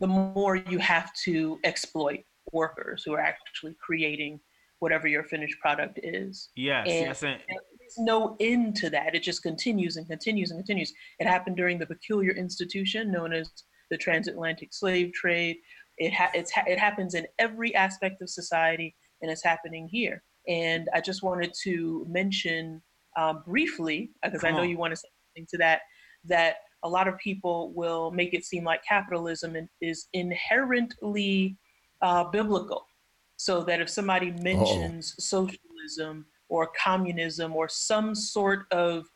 [0.01, 4.39] the more you have to exploit workers who are actually creating
[4.79, 7.41] whatever your finished product is yes and- yes and,
[7.89, 9.15] there's no end to that.
[9.15, 10.93] It just continues and continues and continues.
[11.19, 13.51] It happened during the peculiar institution known as
[13.91, 15.57] the transatlantic slave trade.
[15.99, 20.23] It ha- it's ha- it happens in every aspect of society, and it's happening here.
[20.47, 22.83] And I just wanted to mention
[23.17, 25.81] um, briefly, because I know you want to say something to that,
[26.25, 31.59] that a lot of people will make it seem like capitalism is inherently
[32.03, 32.87] uh, biblical.
[33.37, 39.07] So that if somebody mentions socialism or communism or some sort of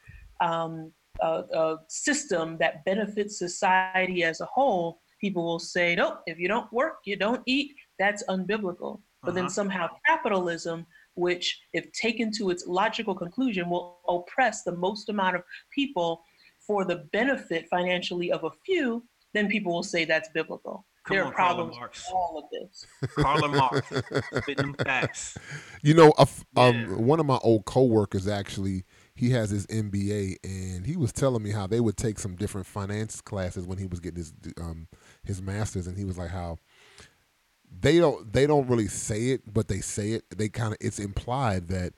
[0.40, 6.38] um, uh, uh, system that benefits society as a whole, people will say, "No, if
[6.38, 9.00] you don't work, you don't eat." That's unbiblical.
[9.24, 9.52] But then Uh-huh.
[9.60, 15.42] somehow capitalism, which if taken to its logical conclusion, will oppress the most amount of
[15.72, 16.24] people
[16.66, 19.04] for the benefit financially of a few,
[19.34, 20.84] then people will say that's biblical.
[21.04, 21.92] Come there on, are Karl problems Marx.
[22.06, 22.86] with all of this.
[23.16, 23.88] Karl Marx
[24.42, 25.36] spitting facts
[25.82, 26.96] You know, a f- um, Yeah.
[27.12, 31.50] one of my old coworkers actually, he has his MBA, and he was telling me
[31.50, 34.88] how they would take some different finance classes when he was getting his um
[35.24, 36.58] his masters, and he was like how
[37.80, 40.24] they don't they don't really say it, but they say it.
[40.36, 41.94] They kind of it's implied that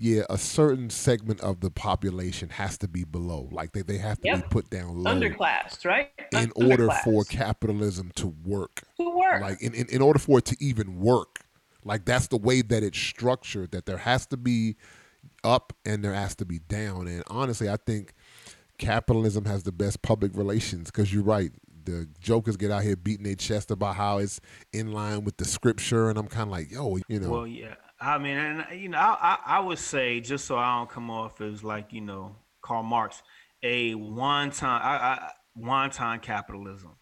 [0.00, 4.20] yeah, a certain segment of the population has to be below, like they they have
[4.20, 6.10] to be put down low Underclassed, right?
[6.32, 9.40] in order for capitalism to work to work.
[9.40, 11.40] like in, in, in order for it to even work
[11.84, 14.76] like that's the way that it's structured that there has to be
[15.44, 18.14] up and there has to be down and honestly i think
[18.78, 21.50] capitalism has the best public relations because you're right
[21.84, 24.40] the jokers get out here beating their chest about how it's
[24.72, 27.74] in line with the scripture and i'm kind of like yo you know Well, yeah.
[28.00, 31.10] I mean, and you know, I, I I would say just so I don't come
[31.10, 33.22] off as like you know Karl Marx,
[33.62, 36.94] a one time I, I one time capitalism.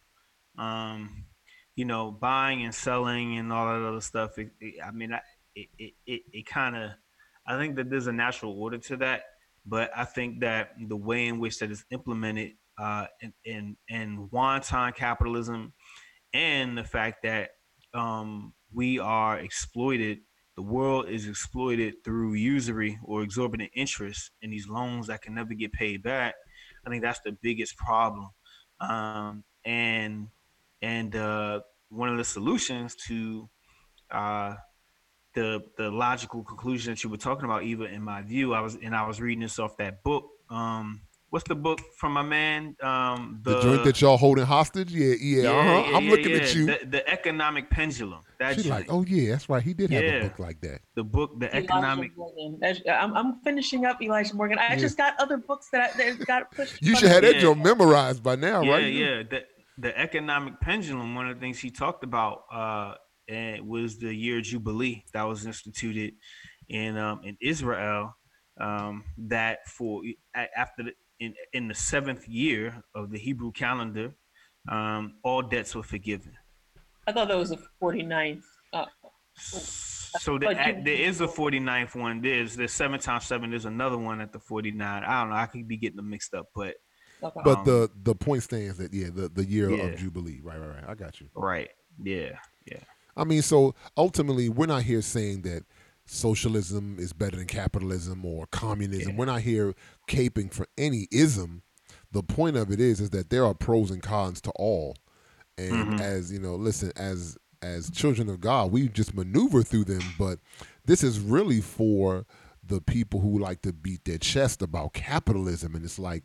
[0.59, 1.27] Um,
[1.75, 4.38] you know, buying and selling and all that other stuff.
[4.38, 5.20] It, it, I mean, I,
[5.55, 6.90] it it it, it kind of
[7.46, 9.22] I think that there's a natural order to that,
[9.64, 14.28] but I think that the way in which that is implemented uh, in in, in
[14.62, 15.72] time capitalism
[16.35, 17.50] and the fact that
[17.94, 20.18] um, we are exploited
[20.56, 25.52] the world is exploited through usury or exorbitant interest in these loans that can never
[25.52, 26.35] get paid back.
[26.87, 28.30] I think that's the biggest problem.
[28.80, 30.28] Um, and
[30.80, 33.50] and uh, one of the solutions to
[34.11, 34.54] uh,
[35.37, 38.77] the the logical conclusion that you were talking about, Eva, in my view, I was
[38.83, 40.29] and I was reading this off that book.
[40.51, 42.75] Um, what's the book from my man?
[42.83, 44.90] Um, the, the joint that y'all holding hostage?
[44.90, 45.42] Yeah, yeah.
[45.42, 45.90] yeah, uh-huh.
[45.90, 46.37] yeah I'm looking yeah.
[46.38, 46.66] at you.
[46.66, 48.20] The, the, economic pendulum.
[48.38, 49.62] That's like, oh yeah, that's right.
[49.62, 50.81] He did have a book like that.
[50.94, 52.12] The book, the Elijah economic.
[52.90, 54.59] I'm, I'm finishing up Elijah Morgan.
[54.59, 56.83] I just got other books that I, that got pushed.
[56.83, 58.90] You should have that joint memorized by now, right?
[58.90, 59.18] yeah.
[59.18, 59.44] Yeah, The,
[59.77, 61.14] the economic pendulum.
[61.14, 62.94] One of the things he talked about uh,
[63.28, 66.14] and it was the year jubilee that was instituted
[66.68, 68.16] in um, in Israel.
[68.58, 70.02] Um, that for
[70.34, 74.14] after the, in in the seventh year of the Hebrew calendar,
[74.68, 76.32] um, all debts were forgiven.
[77.06, 78.42] I thought that was the 49th.
[78.72, 78.86] Uh,
[79.36, 82.20] so the, at, there is a 49th one.
[82.20, 83.50] There's there's seven times seven.
[83.50, 85.04] There's another one at the 49.
[85.04, 85.36] I don't know.
[85.36, 86.74] I could be getting them mixed up, but
[87.22, 87.40] okay.
[87.44, 89.84] but um, the the point stands that yeah, the the year yeah.
[89.84, 90.40] of jubilee.
[90.42, 90.84] Right, right, right.
[90.88, 91.28] I got you.
[91.34, 91.68] Right.
[92.02, 92.38] Yeah.
[92.66, 92.78] Yeah.
[93.16, 95.64] I mean, so ultimately, we're not here saying that
[96.05, 99.12] socialism is better than capitalism or communism.
[99.12, 99.16] Yeah.
[99.18, 99.74] We're not here
[100.09, 101.62] caping for any ism.
[102.12, 104.96] The point of it is is that there are pros and cons to all.
[105.59, 106.00] And mm-hmm.
[106.00, 110.38] as you know, listen, as as children of God, we just maneuver through them, but
[110.85, 112.26] this is really for
[112.62, 116.24] the people who like to beat their chest about capitalism and it's like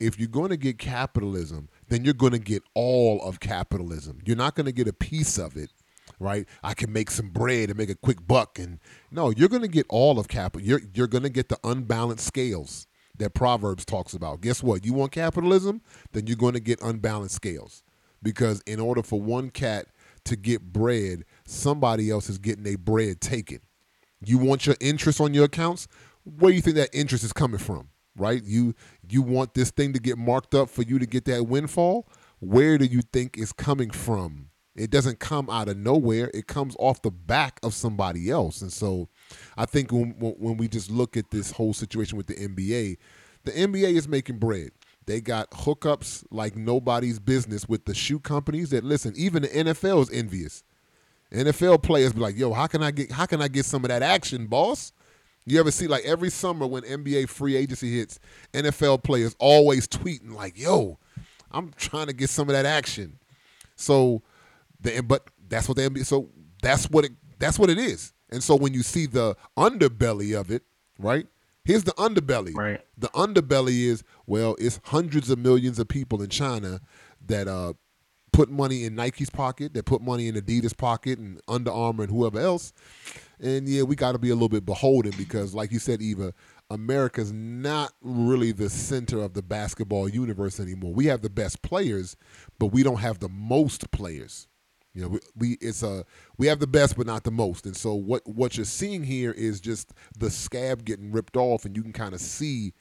[0.00, 4.18] if you're going to get capitalism, then you're going to get all of capitalism.
[4.24, 5.70] You're not going to get a piece of it
[6.22, 6.46] right?
[6.62, 8.58] I can make some bread and make a quick buck.
[8.58, 8.78] And
[9.10, 10.66] no, you're going to get all of capital.
[10.66, 12.86] You're you're going to get the unbalanced scales
[13.18, 14.40] that Proverbs talks about.
[14.40, 14.84] Guess what?
[14.86, 15.82] You want capitalism,
[16.12, 17.82] then you're going to get unbalanced scales
[18.22, 19.86] because in order for one cat
[20.24, 23.58] to get bread, somebody else is getting a bread taken.
[24.24, 25.88] You want your interest on your accounts?
[26.24, 27.88] Where do you think that interest is coming from?
[28.16, 28.42] Right?
[28.44, 28.74] You
[29.08, 32.06] you want this thing to get marked up for you to get that windfall?
[32.40, 34.51] Where do you think it's coming from?
[34.74, 36.30] It doesn't come out of nowhere.
[36.32, 38.62] It comes off the back of somebody else.
[38.62, 39.08] And so
[39.56, 42.96] I think when, when we just look at this whole situation with the NBA,
[43.44, 44.70] the NBA is making bread.
[45.04, 50.02] They got hookups like nobody's business with the shoe companies that listen, even the NFL
[50.02, 50.62] is envious.
[51.32, 53.88] NFL players be like, yo, how can I get how can I get some of
[53.88, 54.92] that action, boss?
[55.44, 58.20] You ever see like every summer when NBA free agency hits,
[58.52, 60.98] NFL players always tweeting like, yo,
[61.50, 63.18] I'm trying to get some of that action.
[63.74, 64.22] So
[64.82, 66.30] the, but that's what they so
[66.62, 68.12] that's what it that's what it is.
[68.30, 70.62] And so when you see the underbelly of it,
[70.98, 71.26] right?
[71.64, 72.54] Here's the underbelly.
[72.54, 72.80] Right.
[72.98, 76.80] The underbelly is well, it's hundreds of millions of people in China
[77.26, 77.74] that uh
[78.32, 82.12] put money in Nike's pocket, that put money in Adidas pocket and Under Armour and
[82.12, 82.72] whoever else.
[83.38, 86.32] And yeah, we got to be a little bit beholden because, like you said, Eva,
[86.70, 90.94] America's not really the center of the basketball universe anymore.
[90.94, 92.16] We have the best players,
[92.58, 94.48] but we don't have the most players.
[94.94, 96.04] You know, we, we it's a
[96.36, 97.64] we have the best, but not the most.
[97.66, 101.74] And so what what you're seeing here is just the scab getting ripped off, and
[101.76, 102.74] you can kind of see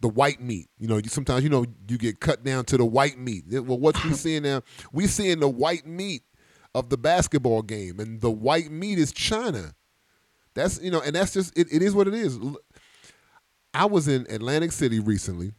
[0.00, 0.68] the white meat.
[0.78, 3.44] You know, you, sometimes you know you get cut down to the white meat.
[3.50, 4.62] Well, what we seeing now?
[4.92, 6.22] We seeing the white meat
[6.74, 9.74] of the basketball game, and the white meat is China.
[10.54, 12.38] That's you know, and that's just it, it is what it is.
[13.74, 15.52] I was in Atlantic City recently,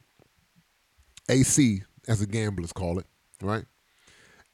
[1.29, 3.05] AC as the gamblers call it,
[3.41, 3.65] right?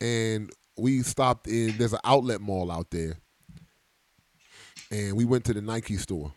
[0.02, 1.78] And we stopped in.
[1.78, 3.18] There's an outlet mall out there,
[4.92, 6.34] and we went to the Nike store.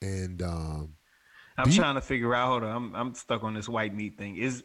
[0.00, 0.94] And um,
[1.56, 2.48] I'm trying to figure out.
[2.48, 4.36] Hold on, I'm I'm stuck on this white meat thing.
[4.36, 4.64] Is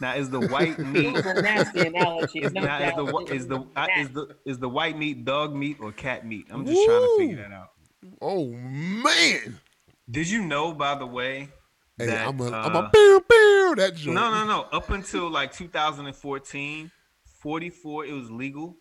[0.00, 1.12] now is the white meat?
[1.24, 2.40] nasty analogy.
[2.40, 5.78] No now, is the is the uh, is the is the white meat dog meat
[5.80, 6.46] or cat meat?
[6.50, 6.86] I'm just Woo!
[6.86, 7.70] trying to figure that out.
[8.20, 9.58] Oh man!
[10.10, 11.48] Did you know, by the way,
[11.96, 14.16] Hey, that, I'm a, uh, I'm a pew, pew, that joint.
[14.16, 14.62] No, no, no.
[14.72, 16.90] Up until like 2014,
[17.44, 18.76] 44 it was legal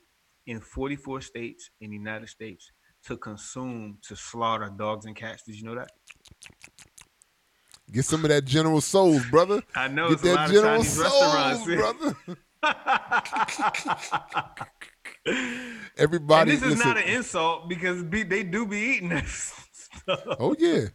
[0.48, 2.72] in 44 states in the united states
[3.06, 5.44] to consume to slaughter dogs and cats.
[5.46, 5.92] Did you know that?
[7.92, 9.62] Get some of that general Tso's, brother.
[9.76, 12.16] I know get that general Tso's brother.
[15.98, 16.88] Everybody and this is listen.
[16.88, 19.54] not an insult because be, they do be eating this
[20.40, 20.86] oh yeah.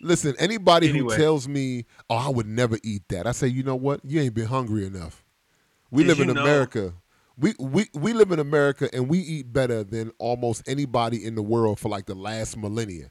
[0.00, 1.14] Listen anybody anyway.
[1.14, 4.00] who tells me oh i would never eat that i say you know what?
[4.04, 5.22] You ain't been hungry enough
[5.90, 6.94] we Did live in America.
[7.36, 11.42] We, we we live in America and we eat better than almost anybody in the
[11.42, 13.10] world for like the last millennia.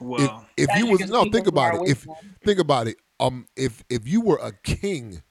[0.00, 1.88] Well, if, if you was no, think about it.
[1.88, 2.06] If
[2.44, 2.96] think about it.
[3.20, 5.22] Um, if if you were a king,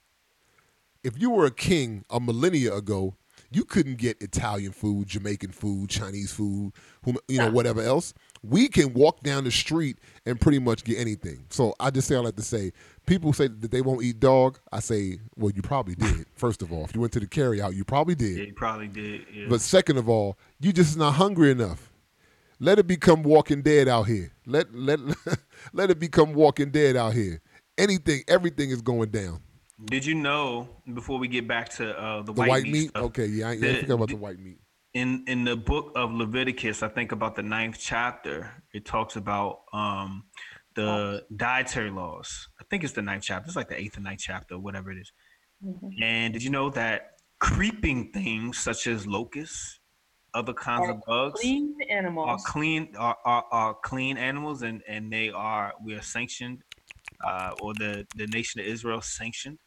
[1.03, 3.15] if you were a king a millennia ago,
[3.53, 8.15] You couldn't get Italian food, Jamaican food, Chinese food, whom, you know, whatever else.
[8.45, 11.45] We can walk down the street and pretty much get anything.
[11.49, 12.73] So I just say I like to say,
[13.05, 14.59] people say that they won't eat dog.
[14.71, 16.25] I say, well, you probably did.
[16.35, 18.37] First of all, if you went to the carry out, you probably did.
[18.37, 19.25] Yeah, you probably did.
[19.33, 19.45] Yeah.
[19.47, 21.89] But second of all, you just not hungry enough.
[22.59, 24.31] Let it become Walking Dead out here.
[24.45, 24.99] Let let
[25.73, 27.41] let it become Walking Dead out here.
[27.77, 29.41] Anything, everything is going down.
[29.85, 32.71] Did you know before we get back to uh, the, The white, white, meat?
[32.73, 32.89] meat.
[32.89, 34.59] stuff, Okay, yeah, I, I forgot about the- white meat.
[34.93, 39.61] In in the book of Leviticus, I think about the ninth chapter, it talks about
[39.73, 40.25] um
[40.75, 42.47] the dietary laws.
[42.59, 43.47] I think it's the ninth chapter.
[43.47, 45.11] It's like the eighth or ninth chapter, whatever it is.
[45.63, 46.01] Mhm.
[46.01, 49.79] And did you know that creeping things such as locusts,
[50.33, 52.45] other kinds Are of bugs, Clean are animals.
[52.45, 56.63] clean are, are, are clean animals and and they are we are sanctioned
[57.23, 59.57] uh or the the nation of Israel sanctioned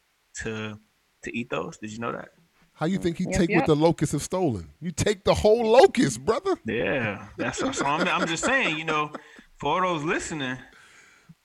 [0.41, 0.79] to
[1.23, 1.77] to eat those.
[1.77, 2.29] Did you know that?
[2.77, 3.57] How you think he Yep, take yep.
[3.61, 4.69] what the locusts have stolen?
[4.79, 6.55] You take the whole locust, brother.
[6.63, 9.11] Yeah, that's so I'm, I'm just saying, you know,
[9.59, 10.57] for those listening,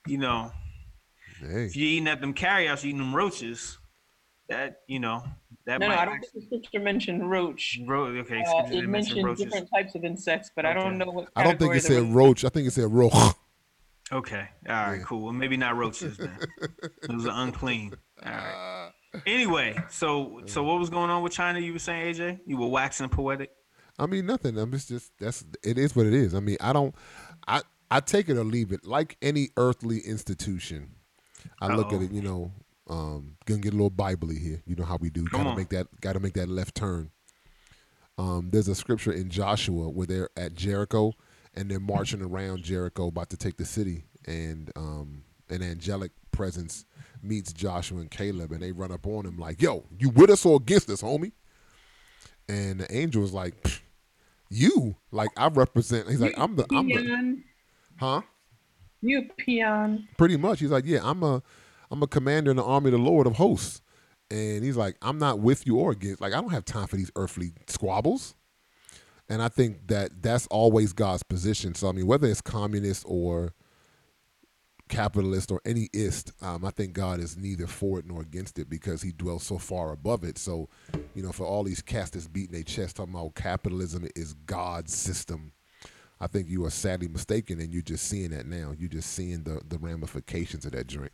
[0.06, 0.52] you know,
[1.40, 3.78] Hey, if you're eating at them carryouts, eating them roaches,
[4.50, 5.24] that you know,
[5.64, 7.80] that No, no, I don't think the scripture mentioned roach.
[7.86, 9.44] Ro- okay, Uh, it didn't mentioned roaches.
[9.44, 11.28] different types of insects, but I don't know what.
[11.34, 12.44] I don't think it said roach.
[12.44, 13.14] I think it said roach.
[14.12, 15.04] Okay, all right, Yeah.
[15.04, 15.22] cool.
[15.22, 16.36] Well, maybe not roaches then.
[17.08, 17.94] Those are unclean.
[18.22, 18.92] All right.
[19.26, 21.58] Anyway, so so what was going on with China?
[21.58, 23.50] You were saying, AJ, you were waxing poetic.
[23.98, 24.56] I mean, nothing.
[24.58, 26.34] I'm just, just that's it is what it is.
[26.34, 26.94] I mean, I don't,
[27.46, 28.86] I I take it or leave it.
[28.86, 30.94] Like any earthly institution,
[31.60, 32.10] I look at it.
[32.10, 32.52] You know,
[32.88, 34.62] um, gonna get a little biblically here.
[34.66, 35.24] You know how we do.
[35.24, 35.56] Come Got to on.
[35.56, 36.00] make that.
[36.00, 37.10] Got to make that left turn.
[38.18, 41.12] Um, there's a scripture in Joshua where they're at Jericho
[41.54, 46.84] and they're marching around Jericho, about to take the city, and um, an angelic presence
[47.22, 50.44] meets Joshua and Caleb, and they run up on him like, "Yo, you with us
[50.44, 51.32] or against us, homie?"
[52.48, 53.82] And the angel is like,
[54.50, 57.42] "You, like I represent." He's like, "I'm the, I'm the,
[57.98, 58.22] huh?"
[59.00, 60.08] You peon.
[60.16, 60.60] Pretty much.
[60.60, 61.42] He's like, "Yeah, I'm a,
[61.90, 63.82] I'm a commander in the army of the Lord of hosts,"
[64.30, 66.20] and he's like, "I'm not with you or against.
[66.20, 68.34] Like I don't have time for these earthly squabbles."
[69.28, 71.74] And I think that that's always God's position.
[71.74, 73.54] So I mean, whether it's communist or
[74.92, 78.68] capitalist or any ist, um, I think God is neither for it nor against it
[78.68, 80.36] because He dwells so far above it.
[80.36, 80.68] So,
[81.14, 84.94] you know, for all these cats that's beating their chest talking about capitalism is God's
[84.94, 85.52] system,
[86.20, 88.74] I think you are sadly mistaken, and you're just seeing that now.
[88.78, 91.12] You're just seeing the the ramifications of that drink.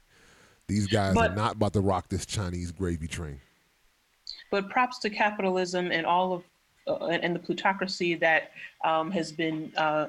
[0.66, 3.40] These guys are not about to rock this Chinese gravy train.
[4.50, 6.42] But props to capitalism and all of
[6.88, 8.50] uh, and, and the plutocracy that
[8.84, 10.08] um, has been uh,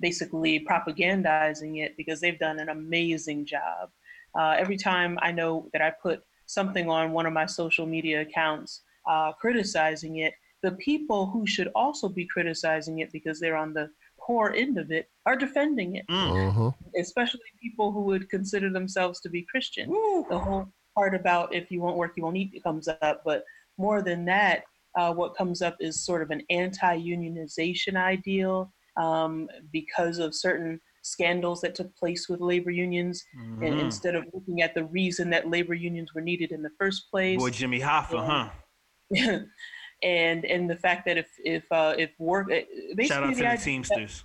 [0.00, 3.90] basically propagandizing it because they've done an amazing job.
[4.38, 8.20] Uh, every time I know that I put something on one of my social media
[8.22, 13.72] accounts uh, criticizing it, the people who should also be criticizing it because they're on
[13.72, 16.48] the poor end of it are defending it, Mm.
[16.48, 16.70] Uh huh.
[16.98, 19.88] especially people who would consider themselves to be Christian.
[20.28, 23.22] the whole part about if you won't work, you won't eat comes up.
[23.24, 23.44] But
[23.78, 24.64] more than that,
[24.98, 31.60] uh, what comes up is sort of an anti-unionization ideal um, because of certain scandals
[31.60, 33.24] that took place with labor unions.
[33.34, 33.80] And Mhm.
[33.80, 37.38] instead of looking at the reason that labor unions were needed in the first place,
[37.38, 38.50] Boy, Jimmy Hoffa,
[39.10, 39.38] Yeah.
[39.38, 39.38] huh?
[40.02, 43.40] and and the fact that if if uh, if work basically Shout out to the
[43.42, 44.24] the idea that- Teamsters.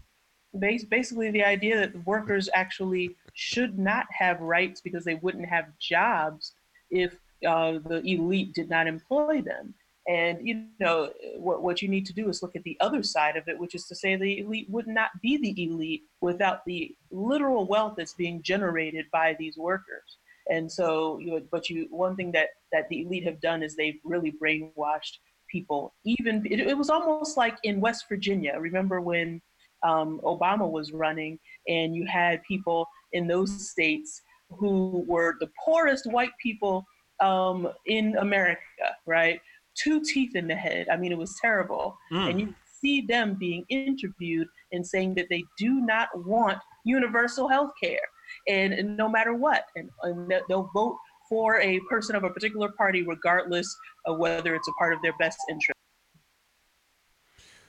[0.89, 6.53] basically the idea that workers actually should not have rights because they wouldn't have jobs
[6.89, 7.15] if
[7.47, 9.73] uh, the elite did not employ them.
[10.11, 13.37] And you know what what you need to do is look at the other side
[13.37, 16.93] of it, which is to say the elite would not be the elite without the
[17.11, 20.17] literal wealth that's being generated by these workers.
[20.49, 24.01] And so, you but you one thing that that the elite have done is they've
[24.03, 25.15] really brainwashed
[25.49, 25.93] people.
[26.03, 28.57] Even it, it was almost like in West Virginia.
[28.59, 29.41] Remember when
[29.83, 36.05] um, Obama was running, and you had people in those states who were the poorest
[36.05, 36.83] white people
[37.21, 38.59] um, in America,
[39.05, 39.39] right?
[39.75, 40.87] Two teeth in the head.
[40.91, 41.97] I mean, it was terrible.
[42.11, 42.29] Mm.
[42.29, 47.71] And you see them being interviewed and saying that they do not want universal health
[47.81, 47.99] care,
[48.47, 50.97] and, and no matter what, and, and they'll vote
[51.29, 53.67] for a person of a particular party regardless
[54.05, 55.77] of whether it's a part of their best interest.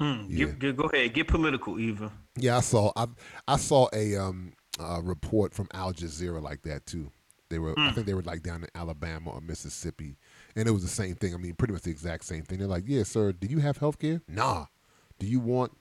[0.00, 0.26] Mm.
[0.28, 0.46] Yeah.
[0.46, 2.10] Get- get- go ahead, get political, Eva.
[2.36, 2.90] Yeah, I saw.
[2.96, 3.06] I
[3.46, 7.12] I saw a um uh, report from Al Jazeera like that too.
[7.50, 7.94] They were, I Mm.
[7.94, 10.16] think they were like down in Alabama or Mississippi,
[10.56, 11.34] and it was the same thing.
[11.34, 12.58] I mean, pretty much the exact same thing.
[12.58, 14.22] They're like, "Yeah, sir, do you have health care?
[14.28, 14.66] Nah.
[15.18, 15.72] Do you want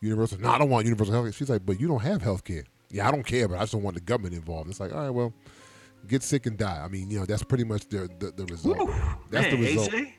[0.00, 0.38] universal?
[0.40, 2.64] No, I don't want universal health care." She's like, "But you don't have health care."
[2.90, 4.68] Yeah, I don't care, but I just don't want the government involved.
[4.68, 5.32] It's like, all right, well,
[6.06, 6.82] get sick and die.
[6.84, 8.78] I mean, you know, that's pretty much the the, the result.
[8.78, 8.94] Woo.
[9.30, 9.90] That's the result.
[9.90, 10.12] AJ?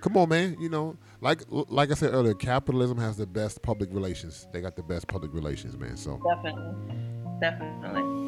[0.00, 0.56] Come on, man.
[0.60, 4.46] You know, like like I said earlier, capitalism has the best public relations.
[4.52, 5.96] They got the best public relations, man.
[5.96, 6.96] So definitely,
[7.40, 8.21] definitely.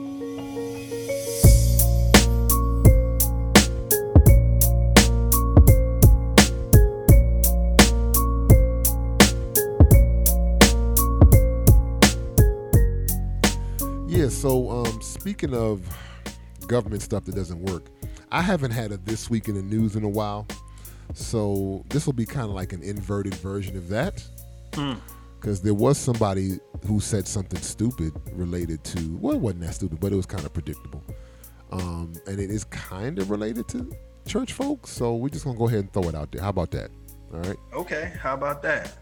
[14.45, 15.81] So um, speaking of
[16.67, 17.85] government stuff that doesn't work,
[18.31, 20.47] I haven't had a this week in the news in a while.
[21.15, 24.23] So this will be kind of like an inverted version of that.
[25.41, 29.99] Because there was somebody who said something stupid related to, well, it wasn't that stupid,
[29.99, 31.03] but it was kind of predictable.
[31.73, 33.91] Um, and it is kind of related to
[34.27, 34.91] church folks.
[34.91, 36.43] So we're just going to go ahead and throw it out there.
[36.43, 36.91] How about that?
[37.33, 37.57] All right.
[37.73, 38.93] Okay, how about that?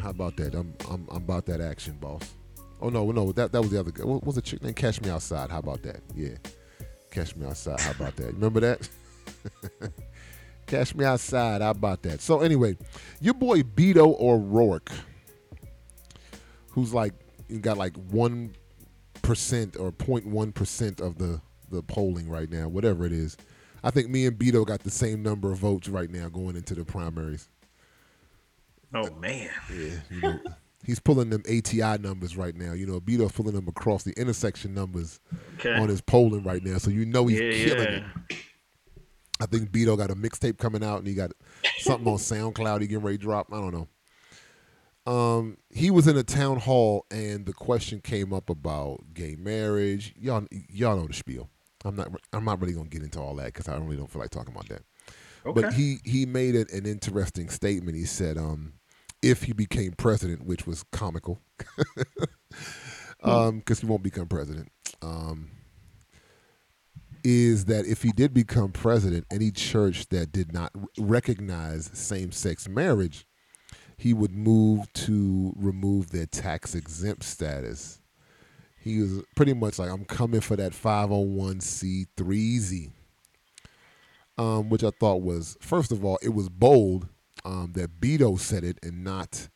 [0.00, 0.56] How about that?
[0.56, 2.34] I'm, I'm, I'm about that action, boss.
[2.80, 4.04] Oh, no, no, that, that was the other guy.
[4.04, 5.50] What was the chick named Catch Me Outside?
[5.50, 6.00] How about that?
[6.14, 6.36] Yeah.
[7.10, 7.80] Catch Me Outside.
[7.80, 8.34] How about that?
[8.34, 8.88] Remember that?
[10.66, 11.60] Catch Me Outside.
[11.62, 12.20] How about that?
[12.20, 12.76] So anyway,
[13.20, 14.92] your boy Beto O'Rourke,
[16.70, 17.14] who's like
[17.48, 18.54] you got like one
[19.22, 23.36] percent or 0.1 percent of the the polling right now, whatever it is.
[23.82, 26.74] I think me and Beto got the same number of votes right now going into
[26.74, 27.48] the primaries.
[28.94, 29.50] Oh man.
[29.72, 30.38] Yeah, you know,
[30.84, 32.72] he's pulling them ATI numbers right now.
[32.72, 35.20] You know, Beto's pulling them across the intersection numbers
[35.58, 35.74] Okay.
[35.74, 36.78] on his polling right now.
[36.78, 38.04] So you know he's yeah, killing yeah.
[38.30, 38.36] it.
[39.40, 41.32] I think Beto got a mixtape coming out and he got
[41.78, 43.48] something on SoundCloud he getting ready to drop.
[43.52, 43.88] I don't know.
[45.12, 50.14] Um, he was in a town hall and the question came up about gay marriage.
[50.18, 51.48] Y'all, y'all know the spiel.
[51.84, 52.08] I'm not.
[52.32, 54.52] I'm not really gonna get into all that because I really don't feel like talking
[54.52, 54.82] about that.
[55.46, 55.60] Okay.
[55.60, 57.96] But he he made it an interesting statement.
[57.96, 58.74] He said, um,
[59.22, 61.40] if he became president, which was comical,
[63.22, 64.70] because he won't become president.
[65.02, 65.50] Um,
[67.24, 72.68] is that if he did become president, any church that did not recognize same sex
[72.68, 73.26] marriage,
[73.96, 78.00] he would move to remove their tax exempt status.
[78.80, 82.92] He was pretty much like, I'm coming for that 501c3s,
[84.38, 87.08] um, which I thought was, first of all, it was bold
[87.44, 89.48] um, that Beto said it and not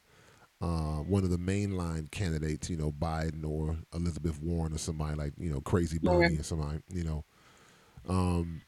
[0.61, 5.33] uh, one of the mainline candidates, you know, Biden or Elizabeth Warren or somebody like,
[5.39, 6.39] you know, Crazy Bernie Okay.
[6.39, 7.25] or somebody, you know.
[8.09, 8.63] Um,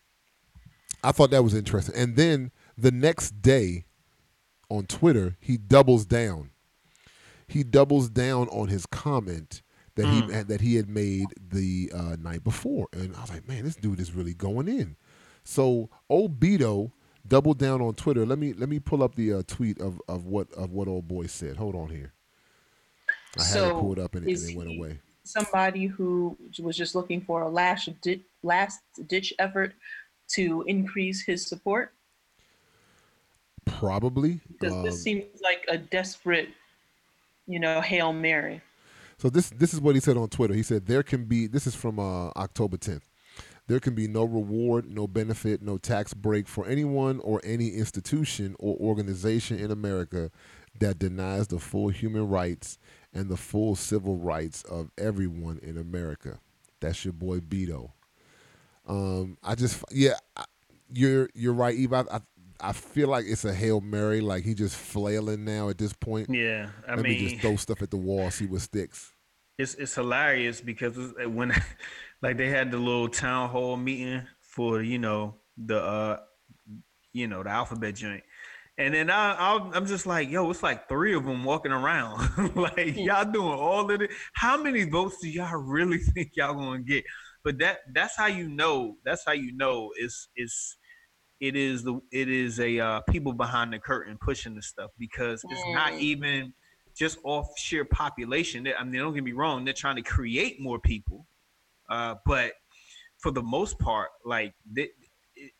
[1.02, 1.94] I thought that was interesting.
[1.96, 3.84] And then the next day
[4.70, 6.50] on Twitter, he doubles down.
[7.46, 9.62] He doubles down on his comment
[9.96, 13.64] that he that he had made the uh, night before, and I was like, man,
[13.64, 14.96] this dude is really going in.
[15.44, 16.92] So old Beto
[17.26, 18.26] doubled down on Twitter.
[18.26, 21.08] Let me let me pull up the uh, tweet of, of what of what old
[21.08, 21.56] boy said.
[21.56, 22.12] Hold on here.
[23.38, 24.98] I had it pulled up and it, and it went away.
[25.24, 29.72] Somebody who was just looking for a last di- last ditch effort
[30.34, 31.92] to increase his support
[33.66, 34.40] Probably.
[34.48, 36.48] because Um, this seems like a desperate,
[37.46, 38.60] you know, hail mary.
[39.18, 40.54] So this this is what he said on Twitter.
[40.54, 43.02] He said there can be this is from uh, October 10th.
[43.66, 48.56] There can be no reward, no benefit, no tax break for anyone or any institution
[48.58, 50.30] or organization in America
[50.80, 52.78] that denies the full human rights
[53.14, 56.40] and the full civil rights of everyone in America.
[56.80, 57.92] That's your boy Beto.
[58.86, 60.44] Um, I just yeah, I,
[60.92, 62.06] you're you're right, Eva.
[62.10, 62.20] I, I
[62.60, 64.20] I feel like it's a hail mary.
[64.20, 66.30] Like he just flailing now at this point.
[66.30, 69.13] Yeah, I Let mean, me just throw stuff at the wall, see what sticks.
[69.58, 71.52] It's it's hilarious because it's, uh, when
[72.22, 76.18] like they had the little town hall meeting for you know the uh
[77.12, 78.22] you know the alphabet joint.
[78.76, 82.28] And then I, i'm just like yo it's like three of them walking around.
[82.56, 84.10] Like y'all doing all of it.
[84.34, 87.04] How many votes do y'all really think y'all gonna get?
[87.44, 90.76] But that that's how you know that's how you know it's it's
[91.40, 95.44] it is the it is a uh, people behind the curtain pushing the stuff because
[95.50, 96.00] it's not Mm.
[96.00, 96.54] even
[96.94, 98.66] just off sheer population.
[98.78, 101.26] I mean, don't get me wrong; they're trying to create more people,
[101.88, 102.52] uh, but
[103.18, 104.90] for the most part, like it,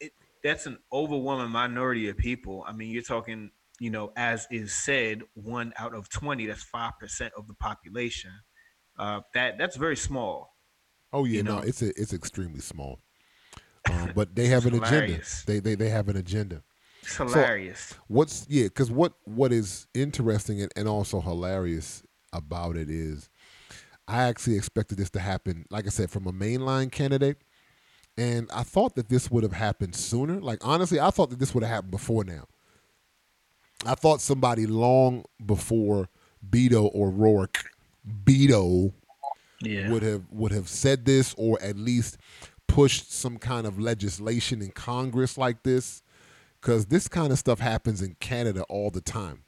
[0.01, 0.12] it,
[0.43, 2.64] that's an overwhelming minority of people.
[2.66, 6.47] I mean, you're talking, you know, as is said, one out of twenty.
[6.47, 8.30] That's five percent of the population.
[8.99, 10.55] Uh, that that's very small.
[11.12, 13.01] Oh yeah, you no, it's a, it's extremely small.
[13.93, 15.20] Um, but they have an agenda.
[15.45, 16.62] They, they they have an agenda.
[17.05, 17.95] It's uh, hilarious.
[18.09, 18.65] What's yeah?
[18.65, 22.03] Because what what is interesting and, and also hilarious
[22.33, 23.29] about it is,
[24.09, 25.67] I actually expected this to happen.
[25.71, 27.39] Like I said, from a mainline candidate,
[28.17, 30.41] and I thought that this would have happened sooner.
[30.41, 32.47] Like honestly, I thought that this would have happened before now.
[33.87, 36.09] I thought somebody long before
[36.49, 37.65] Beto O'Rourke,
[38.25, 38.93] Beto
[39.61, 39.91] yeah.
[39.91, 42.19] would have would have said this or at least
[42.67, 46.03] pushed some kind of legislation in Congress like this
[46.65, 49.45] because this kind of stuff happens in Canada all the time.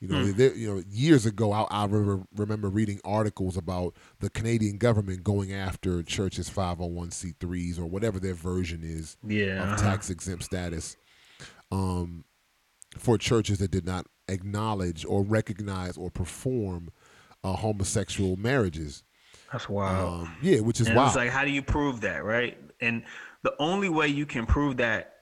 [0.00, 0.56] You know, mm.
[0.56, 5.52] you know, years ago, I, I remember, remember reading articles about the Canadian government going
[5.52, 9.74] after churches' 501c3s or whatever their version is yeah.
[9.74, 10.96] of tax exempt status
[11.70, 12.24] um,
[12.98, 16.90] for churches that did not acknowledge or recognize or perform
[17.44, 19.02] uh, homosexual marriages.
[19.52, 20.22] That's wild.
[20.22, 21.08] Um, yeah, which is and wild.
[21.08, 22.58] It's like, how do you prove that, right?
[22.80, 23.02] And
[23.42, 25.15] the only way you can prove that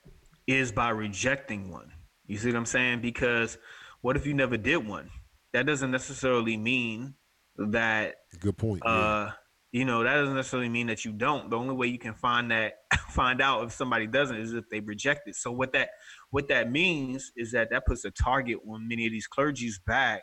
[0.47, 1.92] is by rejecting one.
[2.26, 3.01] You see what I'm saying?
[3.01, 3.59] Because
[4.01, 5.11] what if you never did one?
[5.53, 7.14] That doesn't necessarily mean
[7.57, 8.16] that.
[8.40, 8.82] Good point.
[8.84, 9.32] Uh, yeah.
[9.72, 11.51] You know, that doesn't necessarily mean that you don't.
[11.51, 12.74] The only way you can find that,
[13.11, 15.34] find out if somebody doesn't, is if they reject it.
[15.34, 15.90] So what that,
[16.30, 20.22] what that means is that that puts a target on many of these clergy's back,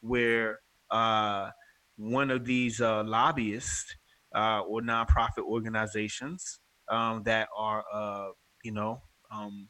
[0.00, 0.60] where
[0.90, 1.50] uh,
[1.96, 3.96] one of these uh, lobbyists
[4.34, 8.28] uh, or nonprofit organizations um, that are, uh,
[8.62, 9.02] you know,
[9.34, 9.68] um,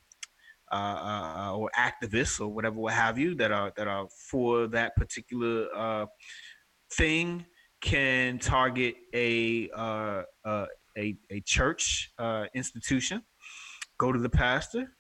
[0.73, 4.97] uh, uh, or activists or whatever, what have you, that are that are for that
[4.97, 6.07] particular uh,
[6.93, 7.45] thing
[7.81, 13.23] can target a uh, uh, a, a church uh, institution,
[13.99, 14.97] go to the pastor,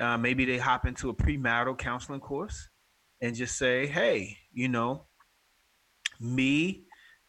[0.00, 2.68] uh, maybe they hop into a premarital counseling course,
[3.20, 5.06] and just say, hey, you know,
[6.20, 6.84] me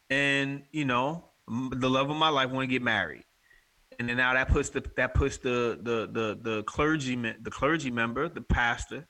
[0.10, 3.24] and you know the love of my life want to get married
[4.00, 7.92] and then now that puts the that puts the the the the clergyman the clergy
[7.92, 9.08] member the pastor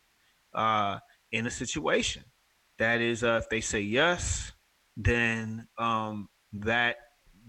[0.54, 1.00] uh
[1.32, 2.24] in a situation.
[2.80, 4.52] That is uh if they say yes
[4.96, 6.96] then um that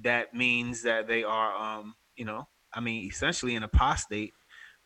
[0.02, 4.34] that means that they are um you know i mean essentially an apostate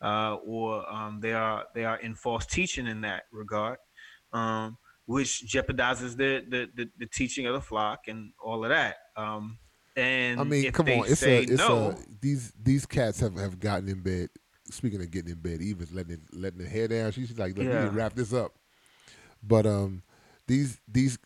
[0.03, 3.79] uh or um they are they are in false teaching in that regard
[4.33, 8.97] um which jeopardizes the the the, the teaching of the flock and all of that.
[9.17, 9.59] Um
[9.97, 13.61] and I mean, come on, it's a, it's no, a these these cats have, have
[13.61, 14.31] gotten in bed.
[14.71, 17.13] Speaking of getting in bed, even letting it, letting the hair down.
[17.13, 17.85] She's like, let yeah.
[17.85, 18.55] me wrap this up.
[19.43, 20.03] But um,
[20.47, 21.19] these these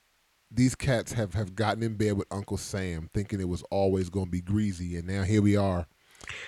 [0.51, 4.27] these cats have have gotten in bed with Uncle Sam, thinking it was always going
[4.27, 5.87] to be greasy, and now here we are,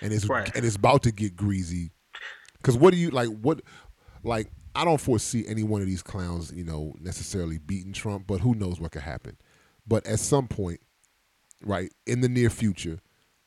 [0.01, 0.51] and it's right.
[0.57, 1.91] and it's about to get greasy.
[2.57, 3.29] Because what do you like?
[3.29, 3.61] What
[4.23, 4.51] like?
[4.75, 8.55] I don't foresee any one of these clowns, you know, necessarily beating Trump, but who
[8.55, 9.37] knows what could happen.
[9.87, 10.81] But at some point,
[11.65, 13.01] right, in the near future,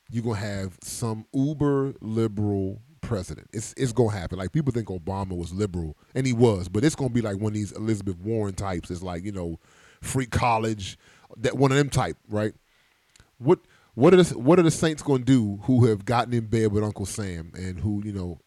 [0.09, 3.47] you're gonna have some uber liberal president.
[3.53, 4.37] It's it's gonna happen.
[4.37, 7.51] Like people think Obama was liberal, and he was, but it's gonna be like one
[7.51, 8.91] of these Elizabeth Warren types.
[8.91, 9.59] It's like you know,
[10.01, 10.97] free college,
[11.37, 12.53] that one of them type, right?
[13.37, 13.59] What
[13.93, 16.83] what are the what are the Saints gonna do who have gotten in bed with
[16.83, 18.39] Uncle Sam and who you know?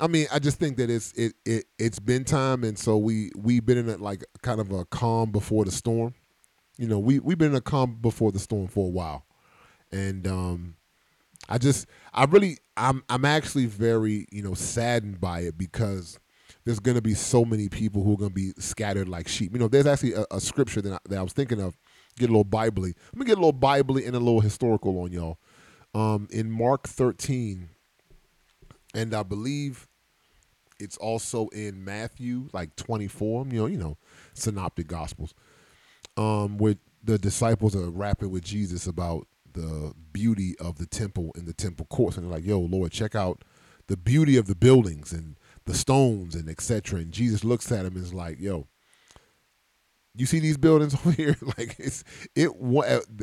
[0.00, 3.30] I mean, I just think that it's it it it's been time, and so we
[3.36, 6.14] we've been in a, like kind of a calm before the storm,
[6.76, 9.26] you know, we we've been in a calm before the storm for a while,
[9.92, 10.76] and um,
[11.48, 16.18] I just I really I'm I'm actually very you know saddened by it because
[16.64, 19.52] there's going to be so many people who are going to be scattered like sheep.
[19.52, 21.76] You know, there's actually a, a scripture that I, that I was thinking of.
[22.16, 22.94] Get a little biblically.
[23.12, 25.38] Let me get a little biblically and a little historical on y'all.
[25.94, 27.68] Um, in Mark 13,
[28.94, 29.88] and I believe
[30.80, 33.46] it's also in Matthew, like 24.
[33.48, 33.96] You know, you know,
[34.32, 35.34] synoptic gospels
[36.16, 41.46] um, where the disciples are rapping with Jesus about the beauty of the temple and
[41.46, 43.44] the temple courts, and they're like, "Yo, Lord, check out
[43.86, 47.96] the beauty of the buildings and the stones and etc." And Jesus looks at him
[47.96, 48.66] and is like, "Yo."
[50.16, 51.36] You see these buildings over here?
[51.58, 52.04] like it's
[52.34, 52.50] it.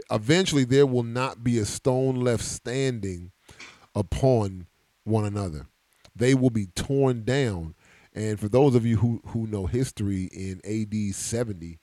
[0.09, 3.31] Eventually, there will not be a stone left standing
[3.95, 4.67] upon
[5.03, 5.67] one another.
[6.15, 7.75] They will be torn down.
[8.13, 11.79] And for those of you who who know history in AD 70,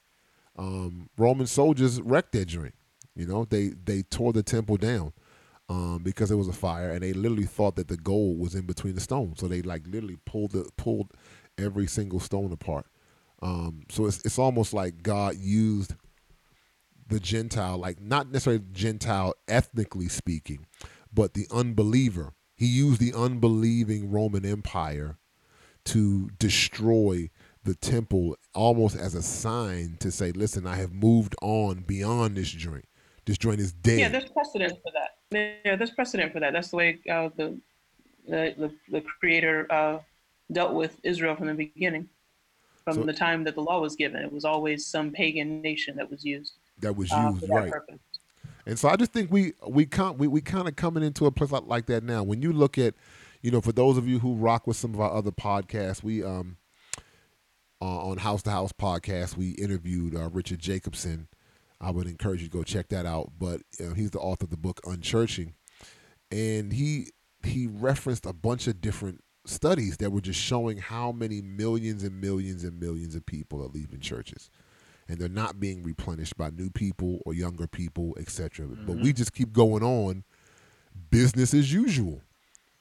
[0.58, 2.74] um, Roman soldiers wrecked that joint.
[3.14, 5.12] You know, they they tore the temple down
[5.68, 8.66] um, because it was a fire, and they literally thought that the gold was in
[8.66, 9.40] between the stones.
[9.40, 11.12] So they like literally pulled the pulled
[11.56, 12.86] every single stone apart.
[13.40, 15.94] Um, so it's it's almost like God used
[17.08, 20.66] the Gentile, like not necessarily Gentile ethnically speaking,
[21.12, 22.34] but the unbeliever.
[22.54, 25.16] He used the unbelieving Roman Empire
[25.84, 27.30] to destroy
[27.68, 32.48] the temple almost as a sign to say, listen, I have moved on beyond this
[32.48, 32.86] joint.
[33.26, 33.98] This joint is dead.
[33.98, 35.58] Yeah, there's precedent for that.
[35.66, 36.54] Yeah, there's precedent for that.
[36.54, 37.58] That's the way uh, the,
[38.26, 39.98] the, the the creator uh,
[40.50, 42.08] dealt with Israel from the beginning,
[42.84, 44.22] from so, the time that the law was given.
[44.22, 46.54] It was always some pagan nation that was used.
[46.78, 47.70] That was uh, used, uh, right?
[47.70, 47.98] Purpose.
[48.64, 51.30] And so I just think we we can we we kind of coming into a
[51.30, 52.22] place like, like that now.
[52.22, 52.94] When you look at,
[53.42, 56.24] you know, for those of you who rock with some of our other podcasts, we
[56.24, 56.56] um
[57.80, 61.28] uh, on House to House podcast, we interviewed uh, Richard Jacobson.
[61.80, 63.32] I would encourage you to go check that out.
[63.38, 65.52] But uh, he's the author of the book Unchurching,
[66.30, 67.08] and he
[67.44, 72.20] he referenced a bunch of different studies that were just showing how many millions and
[72.20, 74.50] millions and millions of people are leaving churches
[75.08, 78.66] and they're not being replenished by new people or younger people, etc.
[78.66, 78.86] Mm-hmm.
[78.86, 80.24] But we just keep going on
[81.10, 82.20] business as usual.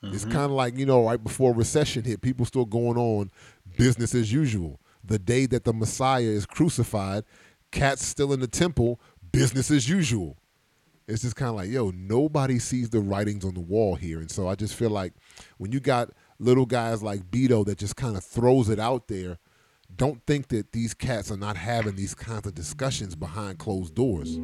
[0.03, 0.13] Mm-hmm.
[0.13, 3.31] It's kind of like, you know, right before recession hit, people still going on
[3.77, 4.79] business as usual.
[5.07, 7.23] The day that the Messiah is crucified,
[7.71, 8.99] cats still in the temple,
[9.31, 10.37] business as usual.
[11.07, 14.19] It's just kind of like, yo, nobody sees the writings on the wall here.
[14.19, 15.13] And so I just feel like
[15.57, 19.39] when you got little guys like Beto that just kind of throws it out there,
[19.95, 24.37] don't think that these cats are not having these kinds of discussions behind closed doors.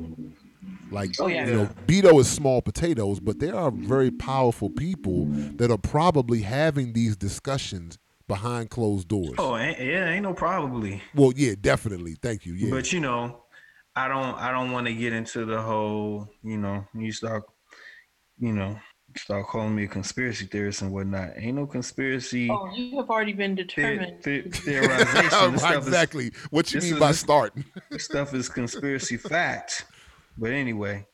[0.89, 1.47] Like oh, yeah.
[1.47, 5.25] you know, Beto is small potatoes, but there are very powerful people
[5.57, 7.97] that are probably having these discussions
[8.27, 9.35] behind closed doors.
[9.37, 11.01] Oh, eh, yeah, ain't no probably.
[11.15, 12.15] Well, yeah, definitely.
[12.21, 12.53] Thank you.
[12.53, 13.43] Yeah, but you know,
[13.95, 17.43] I don't, I don't want to get into the whole, you know, you start,
[18.39, 18.79] you know,
[19.17, 21.31] start calling me a conspiracy theorist and whatnot.
[21.37, 22.49] Ain't no conspiracy.
[22.49, 24.23] Oh, you have already been determined.
[24.23, 25.77] The, the, theorization.
[25.77, 26.27] exactly.
[26.27, 27.65] Is, what you mean is, by starting?
[27.89, 29.85] this stuff is conspiracy fact.
[30.37, 31.05] But anyway.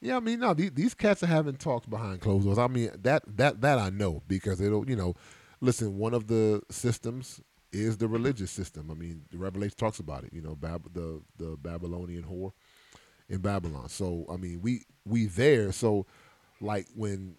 [0.00, 2.58] Yeah, I mean, no, these, these cats are having talks behind closed doors.
[2.58, 5.14] I mean, that that that I know because it'll, you know,
[5.62, 5.96] listen.
[5.96, 7.40] One of the systems
[7.72, 8.90] is the religious system.
[8.90, 10.34] I mean, the Revelation talks about it.
[10.34, 12.52] You know, Bab- the the Babylonian whore
[13.30, 13.88] in Babylon.
[13.88, 15.72] So I mean, we we there.
[15.72, 16.04] So
[16.60, 17.36] like when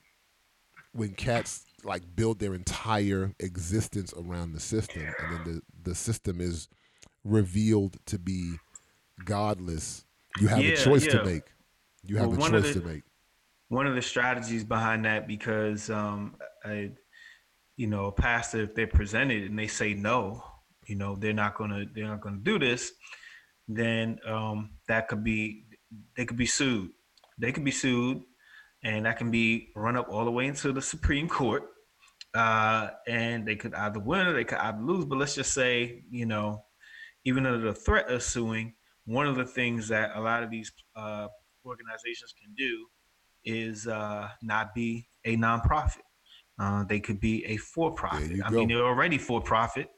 [0.93, 6.41] when cats like build their entire existence around the system, and then the the system
[6.41, 6.67] is
[7.23, 8.55] revealed to be
[9.23, 10.05] godless
[10.39, 11.11] you have yeah, a choice yeah.
[11.11, 11.43] to make.
[12.03, 13.03] You have well, a choice the, to make.
[13.69, 16.91] One of the strategies behind that, because um, I,
[17.75, 20.43] you know, a pastor, if they're presented and they say no,
[20.87, 22.91] you know, they're not gonna they're not gonna do this,
[23.67, 25.65] then um, that could be
[26.15, 26.91] they could be sued.
[27.37, 28.21] They could be sued,
[28.83, 31.63] and that can be run up all the way into the Supreme Court.
[32.33, 35.05] Uh, and they could either win or they could either lose.
[35.05, 36.65] But let's just say, you know,
[37.25, 38.73] even under the threat of suing,
[39.05, 41.27] one of the things that a lot of these uh,
[41.63, 42.87] organizations can do
[43.45, 46.01] is uh, not be a nonprofit.
[46.59, 48.39] Uh, they could be a for-profit.
[48.45, 48.59] I go.
[48.59, 49.89] mean, they're already for-profit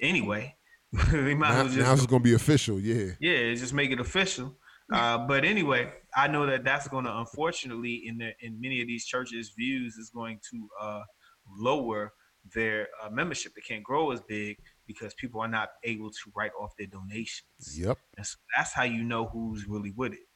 [0.00, 0.54] anyway.
[1.10, 2.78] they might now, just, now it's going to be official.
[2.78, 3.12] Yeah.
[3.20, 4.56] Yeah, just make it official.
[4.92, 8.86] Uh, but anyway, I know that that's going to, unfortunately, in the in many of
[8.86, 11.00] these churches' views, is going to uh,
[11.58, 12.12] lower
[12.54, 13.54] their uh, membership.
[13.54, 17.78] They can't grow as big because people are not able to write off their donations.
[17.78, 17.96] Yep.
[18.18, 20.28] And so that's how you know who's really with it.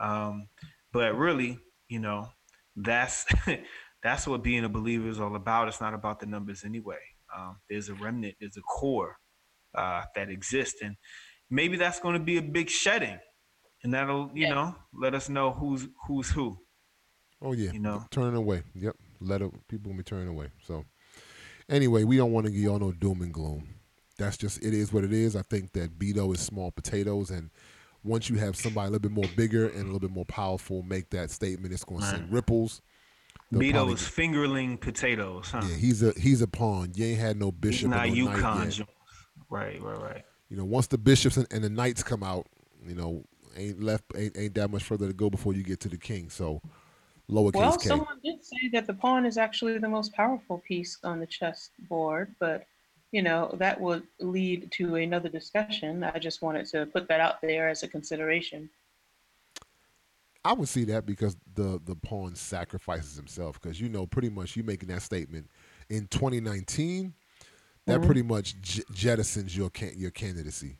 [0.00, 0.48] Um,
[0.92, 1.58] but really,
[1.88, 2.28] you know,
[2.76, 3.26] that's
[4.02, 5.68] that's what being a believer is all about.
[5.68, 6.98] It's not about the numbers anyway.
[7.36, 9.16] Um, there's a remnant, there's a core
[9.74, 10.96] uh, that exists, and
[11.48, 13.18] maybe that's going to be a big shedding,
[13.82, 14.54] and that'll you yeah.
[14.54, 16.58] know let us know who's who's who.
[17.42, 18.62] Oh yeah, you know, turning away.
[18.74, 20.48] Yep, let it, people be turning away.
[20.66, 20.84] So
[21.68, 23.68] anyway, we don't want to give y'all no doom and gloom
[24.20, 25.34] that's just it is what it is.
[25.34, 27.50] I think that Beto is small potatoes, and
[28.04, 30.82] once you have somebody a little bit more bigger and a little bit more powerful
[30.82, 32.82] make that statement, it's going to send ripples.
[33.52, 35.62] Beto is fingerling potatoes, huh?
[35.68, 36.92] Yeah, he's a he's a pawn.
[36.94, 37.92] You ain't had no bishop.
[37.92, 38.86] He's not UConn.
[39.48, 40.24] Right, right, right.
[40.48, 42.46] You know, once the bishops and, and, the knights come out,
[42.86, 43.24] you know,
[43.56, 46.30] ain't left ain't, ain't that much further to go before you get to the king.
[46.30, 46.62] So
[47.28, 47.88] lowercase well, k.
[47.88, 51.70] someone did say that the pawn is actually the most powerful piece on the chess
[51.88, 52.66] board, but
[53.12, 56.04] you know, that would lead to another discussion.
[56.04, 58.70] I just wanted to put that out there as a consideration.
[60.44, 64.56] I would see that because the the pawn sacrifices himself because you know pretty much
[64.56, 65.50] you making that statement
[65.88, 67.14] in 2019
[67.86, 68.06] that mm-hmm.
[68.06, 70.76] pretty much j- jettisons your can- your candidacy.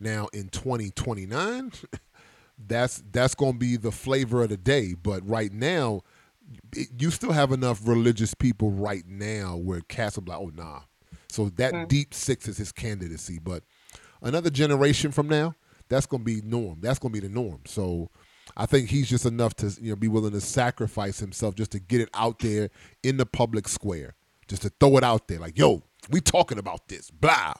[0.00, 1.72] Now in 2029
[2.66, 6.02] that's that's going to be the flavor of the day, but right now
[6.74, 10.80] it, you still have enough religious people right now where Castle like, oh nah,
[11.28, 11.88] so that mm.
[11.88, 13.38] deep six is his candidacy.
[13.38, 13.62] But
[14.22, 15.54] another generation from now,
[15.88, 16.78] that's going to be norm.
[16.80, 17.60] That's going to be the norm.
[17.66, 18.10] So
[18.58, 21.78] I think he's just enough to you know be willing to sacrifice himself just to
[21.78, 22.70] get it out there
[23.04, 24.16] in the public square,
[24.48, 27.54] just to throw it out there like, yo, we talking about this, blah.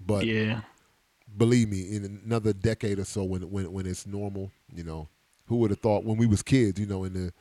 [0.00, 0.62] But yeah,
[1.36, 5.08] believe me, in another decade or so, when when when it's normal, you know,
[5.46, 7.32] who would have thought when we was kids, you know, in the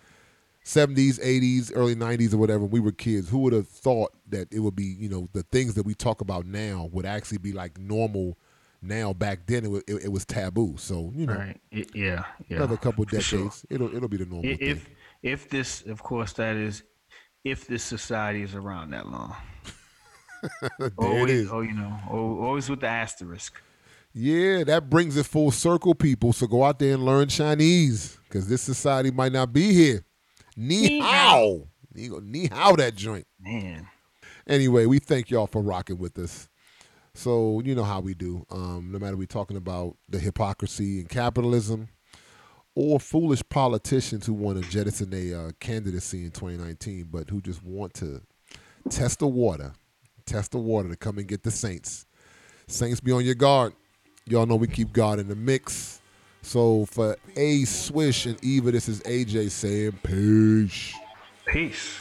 [0.65, 4.59] 70s, 80s, early 90s, or whatever, we were kids, who would have thought that it
[4.59, 7.77] would be, you know, the things that we talk about now would actually be like
[7.77, 8.37] normal
[8.83, 11.59] now back then it was, it, it was taboo so you know right.
[11.71, 13.51] it, yeah, yeah another couple decades sure.
[13.69, 14.95] it'll it'll be the normal if thing.
[15.21, 16.83] if this of course that is
[17.43, 19.35] if this society is around that long
[20.79, 23.61] there always, it is oh you know always with the asterisk
[24.13, 28.47] yeah that brings it full circle people so go out there and learn chinese because
[28.47, 30.03] this society might not be here
[30.55, 31.67] Ni hao.
[31.95, 33.25] Ni hao that joint.
[33.39, 33.87] Man.
[34.47, 36.49] Anyway, we thank y'all for rocking with us.
[37.15, 38.45] So you know how we do.
[38.49, 41.89] Um, no matter we're talking about the hypocrisy and capitalism,
[42.75, 47.63] or foolish politicians who want to jettison a uh, candidacy in 2019, but who just
[47.63, 48.21] want to
[48.89, 49.73] test the water,
[50.25, 52.07] test the water to come and get the Saints.
[52.67, 53.73] Saints, be on your guard.
[54.25, 56.01] Y'all know we keep God in the mix.
[56.41, 60.95] So for A Swish and Eva, this is AJ saying peace.
[61.45, 61.99] Peace.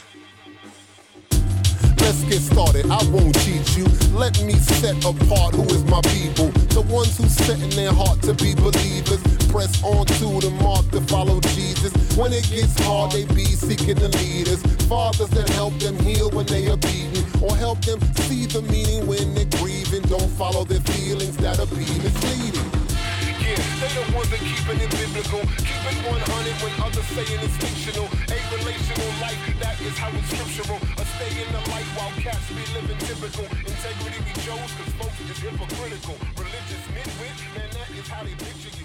[2.03, 2.85] Let's get started.
[2.91, 3.85] I won't cheat you.
[4.11, 6.49] Let me set apart who is my people.
[6.75, 9.21] The ones who set in their heart to be believers.
[9.47, 11.93] Press on to the mark to follow Jesus.
[12.17, 14.61] When it gets hard, they be seeking the leaders.
[14.87, 17.23] Fathers that help them heal when they are beaten.
[17.41, 20.01] Or help them see the meaning when they're grieving.
[20.03, 22.82] Don't follow their feelings that are be misleading.
[23.53, 25.45] Yeah, they the ones that keeping it biblical.
[25.61, 28.09] Keep it 100 when others saying it's fictional.
[28.33, 30.81] A relational life, that is how it's scriptural.
[30.97, 33.45] A stay in the light while cats be living typical.
[33.61, 36.17] Integrity be chose, cause folks is hypocritical.
[36.33, 38.82] Religious midwit, man, that is how they picture you.